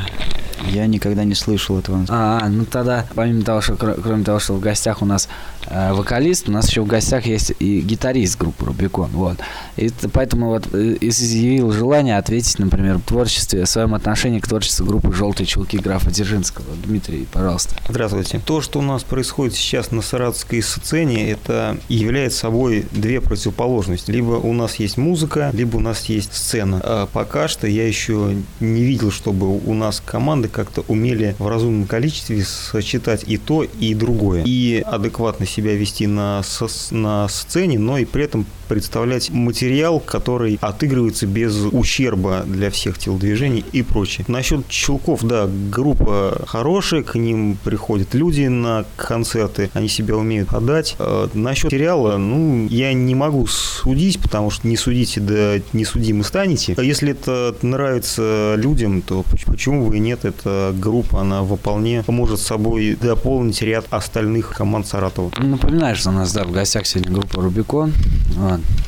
Я 0.71 0.87
никогда 0.87 1.23
не 1.23 1.35
слышал 1.35 1.77
этого. 1.79 2.03
А, 2.09 2.47
ну 2.49 2.65
тогда, 2.65 3.05
помимо 3.15 3.41
того, 3.43 3.61
что 3.61 3.73
кро- 3.73 3.99
кроме 4.01 4.23
того, 4.23 4.39
что 4.39 4.53
в 4.53 4.59
гостях 4.59 5.01
у 5.01 5.05
нас 5.05 5.27
вокалист, 5.69 6.49
у 6.49 6.51
нас 6.51 6.69
еще 6.69 6.81
в 6.81 6.87
гостях 6.87 7.25
есть 7.25 7.53
и 7.59 7.81
гитарист 7.81 8.37
группы 8.39 8.65
Рубикон, 8.65 9.09
вот. 9.11 9.37
И 9.77 9.89
поэтому 10.11 10.47
вот 10.47 10.67
э, 10.73 10.97
изъявил 11.01 11.71
желание 11.71 12.17
ответить, 12.17 12.59
например, 12.59 12.97
в 12.97 13.03
творчестве, 13.03 13.65
в 13.65 13.69
своем 13.69 13.93
отношении 13.93 14.39
к 14.39 14.47
творчеству 14.47 14.85
группы 14.85 15.13
«Желтые 15.13 15.47
чулки» 15.47 15.77
графа 15.77 16.09
Дзержинского. 16.09 16.65
Дмитрий, 16.85 17.27
пожалуйста. 17.31 17.75
Здравствуйте. 17.87 18.41
То, 18.45 18.61
что 18.61 18.79
у 18.79 18.81
нас 18.81 19.03
происходит 19.03 19.55
сейчас 19.55 19.91
на 19.91 20.01
саратовской 20.01 20.61
сцене, 20.61 21.31
это 21.31 21.77
является 21.89 22.39
собой 22.39 22.85
две 22.91 23.21
противоположности. 23.21 24.11
Либо 24.11 24.33
у 24.33 24.53
нас 24.53 24.75
есть 24.75 24.97
музыка, 24.97 25.51
либо 25.53 25.77
у 25.77 25.79
нас 25.79 26.05
есть 26.05 26.33
сцена. 26.33 26.81
А 26.83 27.05
пока 27.05 27.47
что 27.47 27.67
я 27.67 27.87
еще 27.87 28.35
не 28.59 28.83
видел, 28.83 29.11
чтобы 29.11 29.57
у 29.57 29.73
нас 29.73 30.01
команды 30.05 30.47
как-то 30.47 30.83
умели 30.87 31.35
в 31.39 31.47
разумном 31.47 31.87
количестве 31.87 32.43
сочетать 32.43 33.23
и 33.27 33.37
то, 33.37 33.63
и 33.63 33.93
другое. 33.93 34.43
И 34.45 34.83
адекватно 34.85 35.45
себя 35.51 35.75
вести 35.75 36.07
на, 36.07 36.41
со- 36.43 36.93
на 36.95 37.27
сцене, 37.27 37.77
но 37.79 37.97
и 37.97 38.05
при 38.05 38.23
этом 38.23 38.45
представлять 38.71 39.29
материал, 39.31 39.99
который 39.99 40.57
отыгрывается 40.61 41.27
без 41.27 41.53
ущерба 41.73 42.43
для 42.45 42.69
всех 42.71 42.97
телодвижений 42.97 43.65
и 43.73 43.81
прочее. 43.81 44.23
Насчет 44.29 44.65
чулков, 44.69 45.23
да, 45.23 45.45
группа 45.69 46.41
хорошая, 46.47 47.03
к 47.03 47.15
ним 47.15 47.57
приходят 47.61 48.13
люди 48.13 48.43
на 48.47 48.85
концерты, 48.95 49.69
они 49.73 49.89
себя 49.89 50.15
умеют 50.15 50.47
подать. 50.47 50.95
Э, 50.99 51.27
Насчет 51.33 51.69
сериала, 51.69 52.15
ну, 52.15 52.65
я 52.69 52.93
не 52.93 53.13
могу 53.13 53.45
судить, 53.45 54.21
потому 54.21 54.49
что 54.51 54.65
не 54.65 54.77
судите, 54.77 55.19
да 55.19 55.55
не 55.73 55.83
судимы 55.83 56.23
станете. 56.23 56.73
А 56.77 56.81
Если 56.81 57.11
это 57.11 57.53
нравится 57.61 58.55
людям, 58.57 59.01
то 59.01 59.23
поч- 59.23 59.43
почему 59.45 59.87
бы 59.89 59.97
и 59.97 59.99
нет, 59.99 60.23
эта 60.23 60.73
группа, 60.79 61.19
она 61.19 61.43
вполне 61.43 62.05
может 62.07 62.39
собой 62.39 62.97
дополнить 63.01 63.61
ряд 63.63 63.85
остальных 63.89 64.53
команд 64.55 64.87
Саратова. 64.87 65.29
Напоминаю, 65.39 65.97
что 65.97 66.11
у 66.11 66.13
нас, 66.13 66.31
да, 66.31 66.45
в 66.45 66.51
гостях 66.53 66.85
сегодня 66.87 67.11
группа 67.11 67.41
Рубикон. 67.41 67.91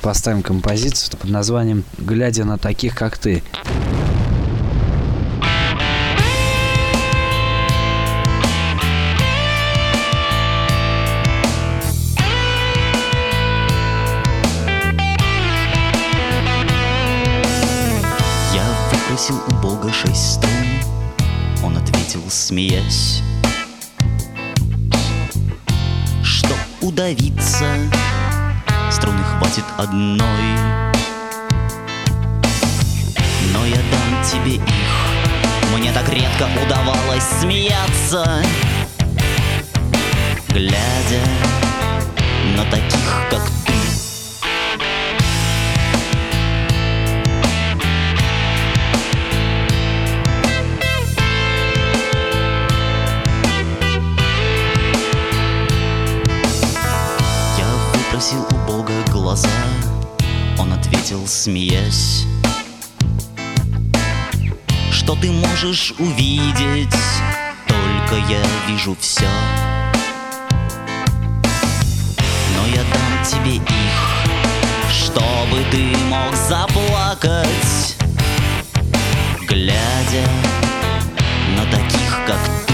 Поставим 0.01 0.43
композицию 0.43 1.17
под 1.19 1.29
названием 1.29 1.83
«Глядя 1.97 2.45
на 2.45 2.57
таких, 2.57 2.95
как 2.95 3.17
ты». 3.17 3.41
Я 18.53 18.63
выпросил 18.91 19.35
у 19.47 19.61
Бога 19.61 19.91
шесть 19.91 20.33
струн 20.33 20.51
Он 21.63 21.77
ответил, 21.77 22.21
смеясь 22.29 23.21
Что 26.23 26.55
удавиться 26.81 27.75
хватит 29.53 29.65
одной. 29.77 30.19
Но 33.53 33.65
я 33.65 33.75
дам 33.75 34.23
тебе 34.23 34.55
их. 34.55 34.63
Мне 35.75 35.91
так 35.91 36.07
редко 36.09 36.47
удавалось 36.63 37.23
смеяться 37.41 38.43
Глядя 40.49 41.23
на 42.55 42.63
таких, 42.65 43.27
как 43.29 43.41
ты 43.65 43.73
выпросил 58.33 58.45
у 58.51 58.67
Бога 58.67 58.93
глаза. 59.11 59.49
Он 60.57 60.73
ответил, 60.73 61.25
смеясь. 61.27 62.25
Что 64.91 65.15
ты 65.15 65.31
можешь 65.31 65.93
увидеть? 65.99 66.95
Только 67.67 68.15
я 68.29 68.41
вижу 68.67 68.95
все 68.99 69.27
Но 72.55 72.67
я 72.67 72.83
дам 72.83 73.25
тебе 73.25 73.55
их 73.55 74.91
Чтобы 74.91 75.63
ты 75.71 75.97
мог 76.07 76.35
заплакать 76.35 77.97
Глядя 79.47 80.27
на 81.57 81.65
таких, 81.65 82.19
как 82.27 82.39
ты 82.67 82.72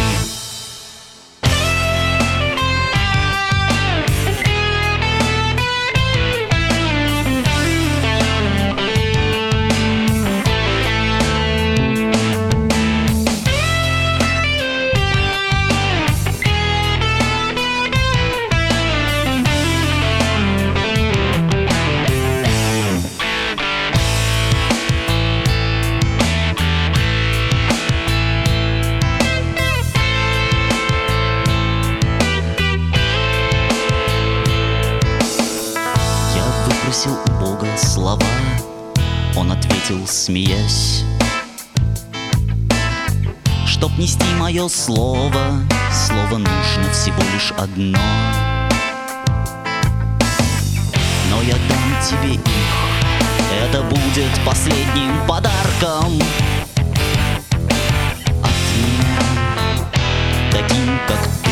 мое 44.60 44.68
слово. 44.68 45.64
Слово 45.92 46.38
нужно 46.38 46.92
всего 46.92 47.22
лишь 47.34 47.54
одно. 47.58 48.00
Но 51.30 51.42
я 51.44 51.54
дам 51.70 51.96
тебе 52.06 52.34
их. 52.36 52.42
Это 53.64 53.82
будет 53.84 54.30
последним 54.46 55.26
подарком. 55.28 56.22
От 58.44 58.60
меня 58.76 59.22
Таким, 60.52 61.00
как 61.08 61.20
ты 61.44 61.49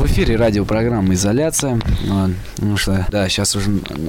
В 0.00 0.06
эфире 0.06 0.36
радиопрограмма 0.36 1.12
«Изоляция». 1.12 1.78
Потому 2.54 2.76
что, 2.78 3.06
да, 3.10 3.28
сейчас 3.28 3.54
уже 3.54 3.68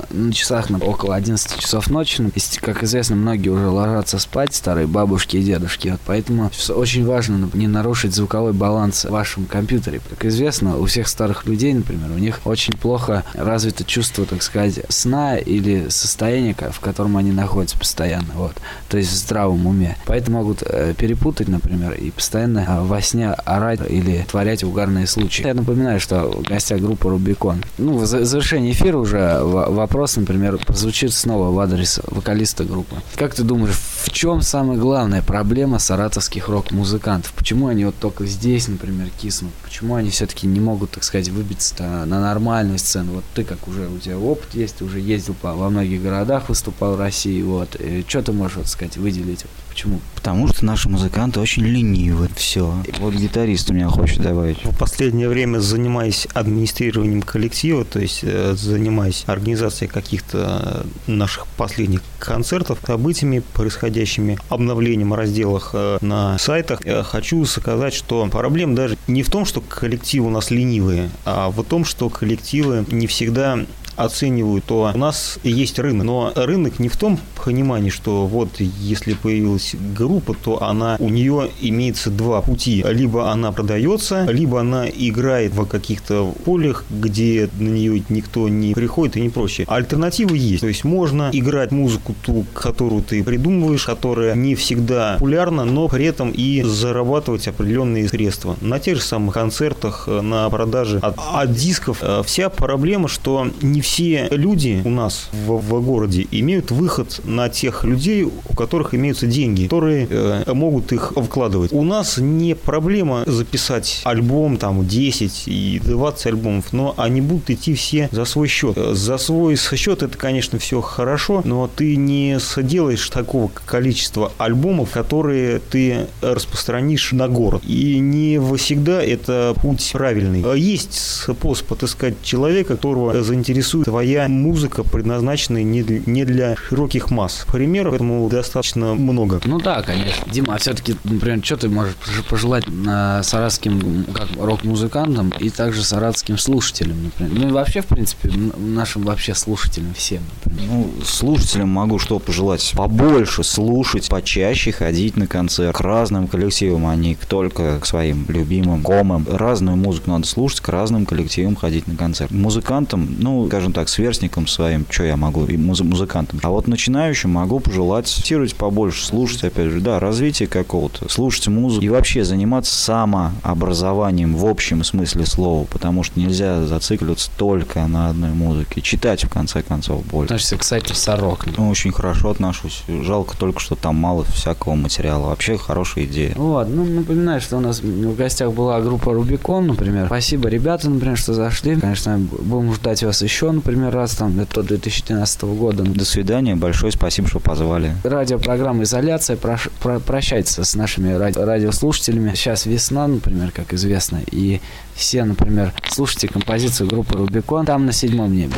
на, 0.09 0.33
часах 0.33 0.69
на 0.69 0.77
около 0.77 1.15
11 1.15 1.59
часов 1.59 1.89
ночи. 1.89 2.21
И, 2.33 2.59
Как 2.61 2.83
известно, 2.83 3.17
многие 3.17 3.49
уже 3.49 3.67
ложатся 3.67 4.17
спать, 4.17 4.55
старые 4.55 4.87
бабушки 4.87 5.35
и 5.35 5.43
дедушки. 5.43 5.89
Вот 5.89 5.99
поэтому 6.05 6.49
очень 6.69 7.05
важно 7.05 7.49
не 7.53 7.67
нарушить 7.67 8.15
звуковой 8.15 8.53
баланс 8.53 9.03
в 9.03 9.09
вашем 9.09 9.45
компьютере. 9.45 9.99
Как 10.09 10.23
известно, 10.25 10.77
у 10.77 10.85
всех 10.85 11.09
старых 11.09 11.45
людей, 11.45 11.73
например, 11.73 12.09
у 12.11 12.19
них 12.19 12.39
очень 12.45 12.73
плохо 12.73 13.25
развито 13.33 13.83
чувство, 13.83 14.25
так 14.25 14.43
сказать, 14.43 14.79
сна 14.87 15.37
или 15.37 15.89
состояния, 15.89 16.55
в 16.71 16.79
котором 16.79 17.17
они 17.17 17.33
находятся 17.33 17.77
постоянно. 17.77 18.31
Вот. 18.35 18.55
То 18.87 18.97
есть 18.97 19.11
в 19.11 19.15
здравом 19.15 19.67
уме. 19.67 19.97
Поэтому 20.05 20.37
могут 20.37 20.63
э, 20.63 20.93
перепутать, 20.97 21.49
например, 21.49 21.91
и 21.93 22.11
постоянно 22.11 22.59
э, 22.59 22.81
во 22.81 23.01
сне 23.01 23.31
орать 23.31 23.81
или 23.89 24.25
творять 24.29 24.63
угарные 24.63 25.05
случаи. 25.05 25.45
Я 25.45 25.53
напоминаю, 25.53 25.80
что 25.99 26.29
в 26.29 26.43
гостях 26.43 26.79
группа 26.81 27.09
Рубикон. 27.09 27.63
Ну, 27.77 27.97
в 27.97 28.05
за- 28.05 28.25
завершении 28.25 28.71
эфира 28.71 28.97
уже 28.97 29.39
в- 29.41 29.71
вопрос, 29.73 30.15
например, 30.15 30.57
прозвучит 30.57 31.13
снова 31.13 31.51
в 31.51 31.59
адрес 31.59 31.99
вокалиста 32.07 32.63
группы. 32.63 32.95
Как 33.15 33.33
ты 33.33 33.43
думаешь, 33.43 33.75
в 33.75 34.09
чем 34.11 34.41
самая 34.41 34.77
главная 34.77 35.21
проблема 35.21 35.79
саратовских 35.79 36.47
рок-музыкантов? 36.49 37.31
Почему 37.33 37.67
они 37.67 37.85
вот 37.85 37.95
только 37.99 38.25
здесь, 38.25 38.67
например, 38.67 39.09
киснут? 39.21 39.51
Почему 39.63 39.95
они 39.95 40.09
все-таки 40.09 40.47
не 40.47 40.59
могут, 40.59 40.91
так 40.91 41.03
сказать, 41.03 41.29
выбиться 41.29 41.83
на 42.05 42.19
нормальную 42.21 42.79
сцену? 42.79 43.13
Вот 43.13 43.23
ты 43.33 43.43
как 43.43 43.67
уже, 43.67 43.87
у 43.87 43.97
тебя 43.99 44.17
опыт 44.17 44.53
есть, 44.53 44.81
уже 44.81 44.99
ездил 44.99 45.33
по, 45.33 45.53
во 45.53 45.69
многих 45.69 46.01
городах, 46.01 46.49
выступал 46.49 46.95
в 46.95 46.99
России, 46.99 47.41
вот. 47.41 47.75
Что 48.07 48.21
ты 48.23 48.31
можешь, 48.31 48.57
вот, 48.57 48.67
сказать, 48.67 48.97
выделить? 48.97 49.45
Почему? 49.71 50.01
Потому 50.15 50.49
что 50.49 50.65
наши 50.65 50.89
музыканты 50.89 51.39
очень 51.39 51.63
ленивы. 51.63 52.29
Все. 52.35 52.75
Вот 52.99 53.13
гитарист 53.13 53.71
у 53.71 53.73
меня 53.73 53.87
хочет 53.87 54.21
добавить. 54.21 54.63
В 54.65 54.77
последнее 54.77 55.29
время 55.29 55.59
занимаясь 55.59 56.27
администрированием 56.33 57.21
коллектива, 57.21 57.85
то 57.85 57.99
есть 57.99 58.19
э, 58.23 58.53
занимаясь 58.53 59.23
организацией 59.27 59.89
каких-то 59.89 60.83
э, 61.07 61.11
наших 61.11 61.47
последних 61.47 62.01
концертов, 62.19 62.79
событиями, 62.85 63.41
происходящими, 63.53 64.37
обновлением 64.49 65.13
разделах 65.13 65.71
э, 65.73 65.99
на 66.01 66.37
сайтах, 66.37 66.81
э, 66.83 67.01
хочу 67.03 67.45
сказать, 67.45 67.93
что 67.93 68.27
проблема 68.27 68.75
даже 68.75 68.97
не 69.07 69.23
в 69.23 69.29
том, 69.29 69.45
что 69.45 69.61
коллективы 69.61 70.27
у 70.27 70.31
нас 70.31 70.51
ленивые, 70.51 71.09
а 71.23 71.49
в 71.49 71.63
том, 71.63 71.85
что 71.85 72.09
коллективы 72.09 72.85
не 72.91 73.07
всегда 73.07 73.59
оценивают, 73.95 74.65
то 74.65 74.91
у 74.93 74.97
нас 74.97 75.39
есть 75.43 75.79
рынок. 75.79 76.05
Но 76.05 76.31
рынок 76.35 76.79
не 76.79 76.89
в 76.89 76.97
том 76.97 77.19
понимании, 77.43 77.89
что 77.89 78.25
вот 78.25 78.59
если 78.59 79.13
появилась 79.13 79.75
группа, 79.95 80.33
то 80.33 80.63
она 80.63 80.97
у 80.99 81.09
нее 81.09 81.49
имеется 81.59 82.09
два 82.09 82.41
пути. 82.41 82.83
Либо 82.87 83.31
она 83.31 83.51
продается, 83.51 84.25
либо 84.29 84.59
она 84.59 84.87
играет 84.87 85.53
в 85.53 85.65
каких-то 85.65 86.33
полях, 86.45 86.85
где 86.89 87.49
на 87.59 87.69
нее 87.69 88.03
никто 88.09 88.47
не 88.47 88.73
приходит 88.73 89.17
и 89.17 89.21
не 89.21 89.29
прочее. 89.29 89.65
Альтернативы 89.69 90.37
есть. 90.37 90.61
То 90.61 90.67
есть 90.67 90.83
можно 90.83 91.29
играть 91.33 91.71
музыку 91.71 92.15
ту, 92.21 92.45
которую 92.53 93.03
ты 93.03 93.23
придумываешь, 93.23 93.85
которая 93.85 94.35
не 94.35 94.55
всегда 94.55 95.13
популярна, 95.13 95.65
но 95.65 95.87
при 95.87 96.05
этом 96.05 96.31
и 96.31 96.61
зарабатывать 96.63 97.47
определенные 97.47 98.07
средства. 98.07 98.55
На 98.61 98.79
тех 98.79 98.97
же 98.97 99.03
самых 99.03 99.33
концертах, 99.33 100.05
э, 100.07 100.21
на 100.21 100.49
продаже 100.49 100.99
от, 100.99 101.15
от 101.17 101.53
дисков. 101.53 101.99
Э, 102.01 102.21
Вся 102.25 102.49
проблема, 102.49 103.07
что 103.07 103.47
не 103.61 103.80
все 103.81 104.27
люди 104.31 104.81
у 104.85 104.89
нас 104.89 105.29
в, 105.31 105.57
в 105.57 105.81
городе 105.85 106.27
имеют 106.31 106.71
выход 106.71 107.21
на 107.23 107.49
тех 107.49 107.83
людей, 107.83 108.23
у 108.23 108.53
которых 108.55 108.93
имеются 108.93 109.27
деньги, 109.27 109.63
которые 109.63 110.07
э, 110.09 110.53
могут 110.53 110.91
их 110.91 111.13
вкладывать. 111.15 111.71
У 111.73 111.83
нас 111.83 112.17
не 112.17 112.55
проблема 112.55 113.23
записать 113.25 114.01
альбом, 114.03 114.57
там, 114.57 114.85
10 114.87 115.43
и 115.47 115.81
20 115.83 116.25
альбомов, 116.27 116.73
но 116.73 116.93
они 116.97 117.21
будут 117.21 117.49
идти 117.49 117.73
все 117.73 118.09
за 118.11 118.25
свой 118.25 118.47
счет. 118.47 118.77
Э, 118.77 118.93
За 118.93 119.17
свой 119.17 119.55
счет 119.55 120.03
это, 120.03 120.17
конечно, 120.17 120.59
все 120.59 120.81
хорошо, 120.81 121.41
но 121.45 121.69
ты 121.73 121.95
не 121.95 122.39
соделаешь 122.39 123.09
такого 123.09 123.49
количества 123.65 124.31
альбомов, 124.37 124.91
которые 124.91 125.59
ты 125.59 126.07
распространишь 126.21 127.11
на 127.11 127.27
город. 127.27 127.63
И 127.67 127.99
не 127.99 128.39
всегда 128.57 129.01
это 129.03 129.53
путь 129.61 129.89
правильный. 129.93 130.43
Э, 130.45 130.57
Есть 130.57 130.93
способ 130.93 131.71
отыскать 131.73 132.15
человека, 132.23 132.75
которого 132.75 133.23
заинтересует 133.23 133.70
твоя 133.83 134.27
музыка, 134.27 134.83
предназначенная 134.83 135.63
не 135.63 135.83
для, 135.83 136.01
не 136.05 136.25
для 136.25 136.55
широких 136.55 137.11
масс. 137.11 137.45
Примеров 137.51 137.93
этому 137.93 138.27
достаточно 138.29 138.93
много. 138.93 139.39
Ну 139.45 139.59
да, 139.59 139.81
конечно. 139.81 140.25
Дима, 140.31 140.55
а 140.55 140.57
все-таки, 140.57 140.95
например, 141.03 141.43
что 141.43 141.57
ты 141.57 141.69
можешь 141.69 141.93
пож- 141.93 142.29
пожелать 142.29 142.65
э, 142.67 143.21
саратским 143.23 144.05
как 144.13 144.27
рок-музыкантам 144.39 145.33
и 145.39 145.49
также 145.49 145.83
саратским 145.83 146.37
слушателям, 146.37 147.03
например? 147.03 147.31
Ну 147.33 147.49
и 147.49 147.51
вообще, 147.51 147.81
в 147.81 147.87
принципе, 147.87 148.29
нашим 148.57 149.03
вообще 149.03 149.35
слушателям 149.35 149.93
всем, 149.93 150.21
например. 150.43 150.69
Ну, 150.71 150.91
слушателям 151.05 151.69
могу 151.69 151.99
что 151.99 152.19
пожелать? 152.19 152.73
Побольше 152.75 153.43
слушать, 153.43 154.09
почаще 154.09 154.71
ходить 154.71 155.17
на 155.17 155.27
концерт. 155.27 155.75
К 155.75 155.81
разным 155.81 156.27
коллективам, 156.27 156.87
а 156.87 156.95
не 156.95 157.15
только 157.27 157.79
к 157.79 157.85
своим 157.85 158.25
любимым, 158.27 158.81
комам. 158.83 159.27
Разную 159.29 159.77
музыку 159.77 160.09
надо 160.11 160.25
слушать, 160.27 160.61
к 160.61 160.69
разным 160.69 161.05
коллективам 161.05 161.55
ходить 161.55 161.87
на 161.87 161.95
концерт. 161.95 162.31
Музыкантам, 162.31 163.15
ну, 163.19 163.47
скажем 163.47 163.60
так, 163.69 163.89
сверстникам 163.89 164.47
своим, 164.47 164.85
что 164.89 165.03
я 165.03 165.17
могу, 165.17 165.45
и 165.45 165.57
муз- 165.57 165.81
музыкантам. 165.81 166.39
А 166.43 166.49
вот 166.49 166.67
начинающим 166.67 167.29
могу 167.31 167.59
пожелать 167.59 168.07
цитировать 168.07 168.55
побольше, 168.55 169.05
слушать, 169.05 169.43
опять 169.43 169.69
же, 169.69 169.79
да, 169.81 169.99
развитие 169.99 170.47
какого-то, 170.47 171.09
слушать 171.09 171.47
музыку 171.47 171.83
и 171.85 171.89
вообще 171.89 172.23
заниматься 172.23 172.73
самообразованием 172.73 174.35
в 174.35 174.45
общем 174.45 174.83
смысле 174.83 175.25
слова, 175.25 175.65
потому 175.65 176.03
что 176.03 176.19
нельзя 176.19 176.65
зацикливаться 176.65 177.29
только 177.37 177.85
на 177.87 178.09
одной 178.09 178.31
музыке. 178.31 178.81
Читать, 178.81 179.23
в 179.23 179.29
конце 179.29 179.61
концов, 179.61 180.05
больше. 180.05 180.33
Относишься 180.33 180.57
к 180.57 180.63
сайту 180.63 180.95
Сорок. 180.95 181.45
Ну, 181.57 181.69
очень 181.69 181.91
хорошо 181.91 182.29
отношусь. 182.29 182.83
Жалко 182.87 183.37
только, 183.37 183.59
что 183.59 183.75
там 183.75 183.95
мало 183.95 184.23
всякого 184.23 184.75
материала. 184.75 185.27
Вообще 185.27 185.57
хорошая 185.57 186.05
идея. 186.05 186.33
Вот, 186.35 186.67
ну, 186.69 186.85
напоминаю, 186.85 187.41
что 187.41 187.57
у 187.57 187.59
нас 187.59 187.81
в 187.81 188.15
гостях 188.15 188.51
была 188.53 188.79
группа 188.81 189.13
Рубикон, 189.13 189.67
например. 189.67 190.07
Спасибо, 190.07 190.49
ребята, 190.49 190.89
например, 190.89 191.17
что 191.17 191.33
зашли. 191.33 191.75
Конечно, 191.75 192.17
будем 192.19 192.73
ждать 192.73 193.03
вас 193.03 193.21
еще, 193.21 193.50
например, 193.51 193.93
раз 193.93 194.15
там, 194.15 194.35
до 194.35 194.63
2013 194.63 195.41
года. 195.43 195.83
До 195.83 196.05
свидания. 196.05 196.55
Большое 196.55 196.91
спасибо, 196.91 197.27
что 197.27 197.39
позвали. 197.39 197.95
Радиопрограмма 198.03 198.83
«Изоляция» 198.83 199.35
прош- 199.37 199.69
про- 199.81 199.99
прощается 199.99 200.63
с 200.63 200.75
нашими 200.75 201.13
ради- 201.13 201.37
радиослушателями. 201.37 202.33
Сейчас 202.35 202.65
весна, 202.65 203.07
например, 203.07 203.51
как 203.51 203.73
известно, 203.73 204.19
и 204.31 204.61
все, 204.95 205.23
например, 205.23 205.73
слушайте 205.89 206.27
композицию 206.27 206.87
группы 206.89 207.17
«Рубикон» 207.17 207.65
там 207.65 207.85
на 207.85 207.91
седьмом 207.91 208.33
небе. 208.35 208.53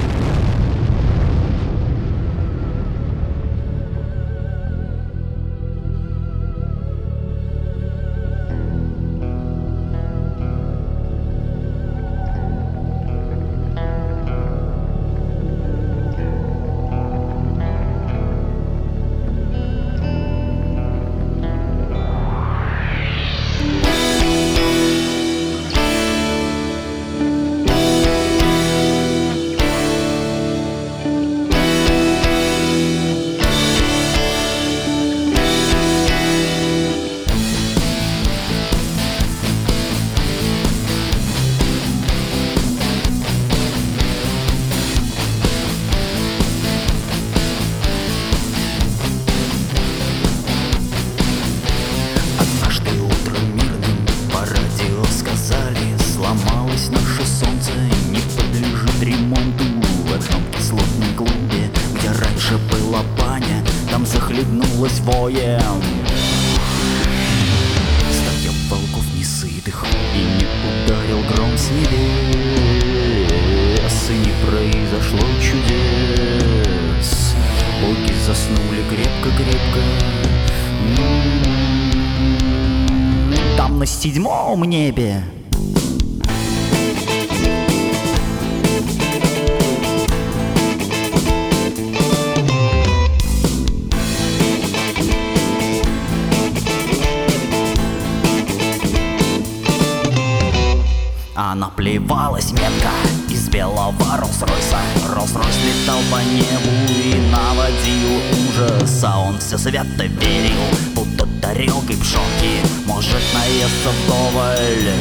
Она 101.63 101.71
плевалась 101.77 102.51
метко 102.51 102.89
из 103.29 103.47
белого 103.47 103.93
Роллс-Ройса. 104.17 104.79
Роллс-Ройс 105.15 105.55
летал 105.65 105.97
по 106.11 106.17
небу 106.17 106.69
и 106.89 107.15
наводил 107.31 108.21
ужас 108.49 109.01
А 109.01 109.17
он 109.21 109.39
все 109.39 109.57
свято 109.57 110.03
верил, 110.03 110.59
будто 110.93 111.25
тарелкой 111.41 111.95
пшенки 111.95 112.59
Может 112.85 113.21
наесться 113.33 113.91
вдоволь? 114.03 114.91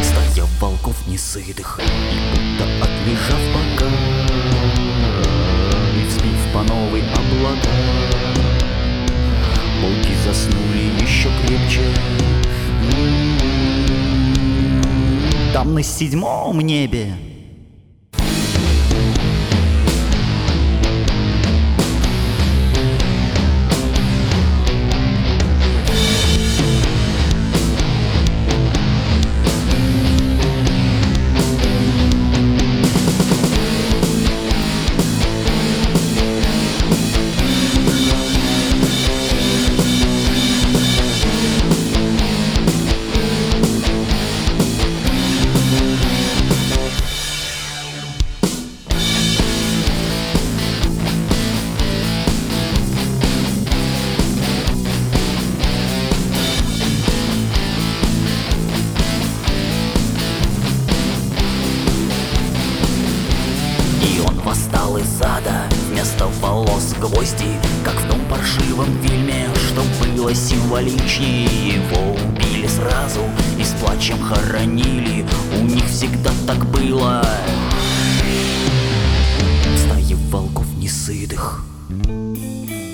Стая 0.00 0.46
волков 0.60 1.08
несытых 1.08 1.80
И 1.80 2.18
будто 2.30 2.84
отлежав 2.84 3.40
пока 3.52 3.90
И 5.96 6.06
взбив 6.06 6.52
по 6.54 6.62
новой 6.62 7.02
облака. 7.02 7.68
Боги 9.80 10.14
заснули 10.24 11.02
еще 11.02 11.30
крепче 11.44 11.82
там 15.52 15.74
на 15.74 15.82
седьмом 15.82 16.60
небе 16.60 17.14
всегда 76.02 76.32
так 76.48 76.66
было. 76.66 77.22
Стаи 79.76 80.14
волков 80.30 80.66
несытых 80.76 81.64
Не 81.88 82.91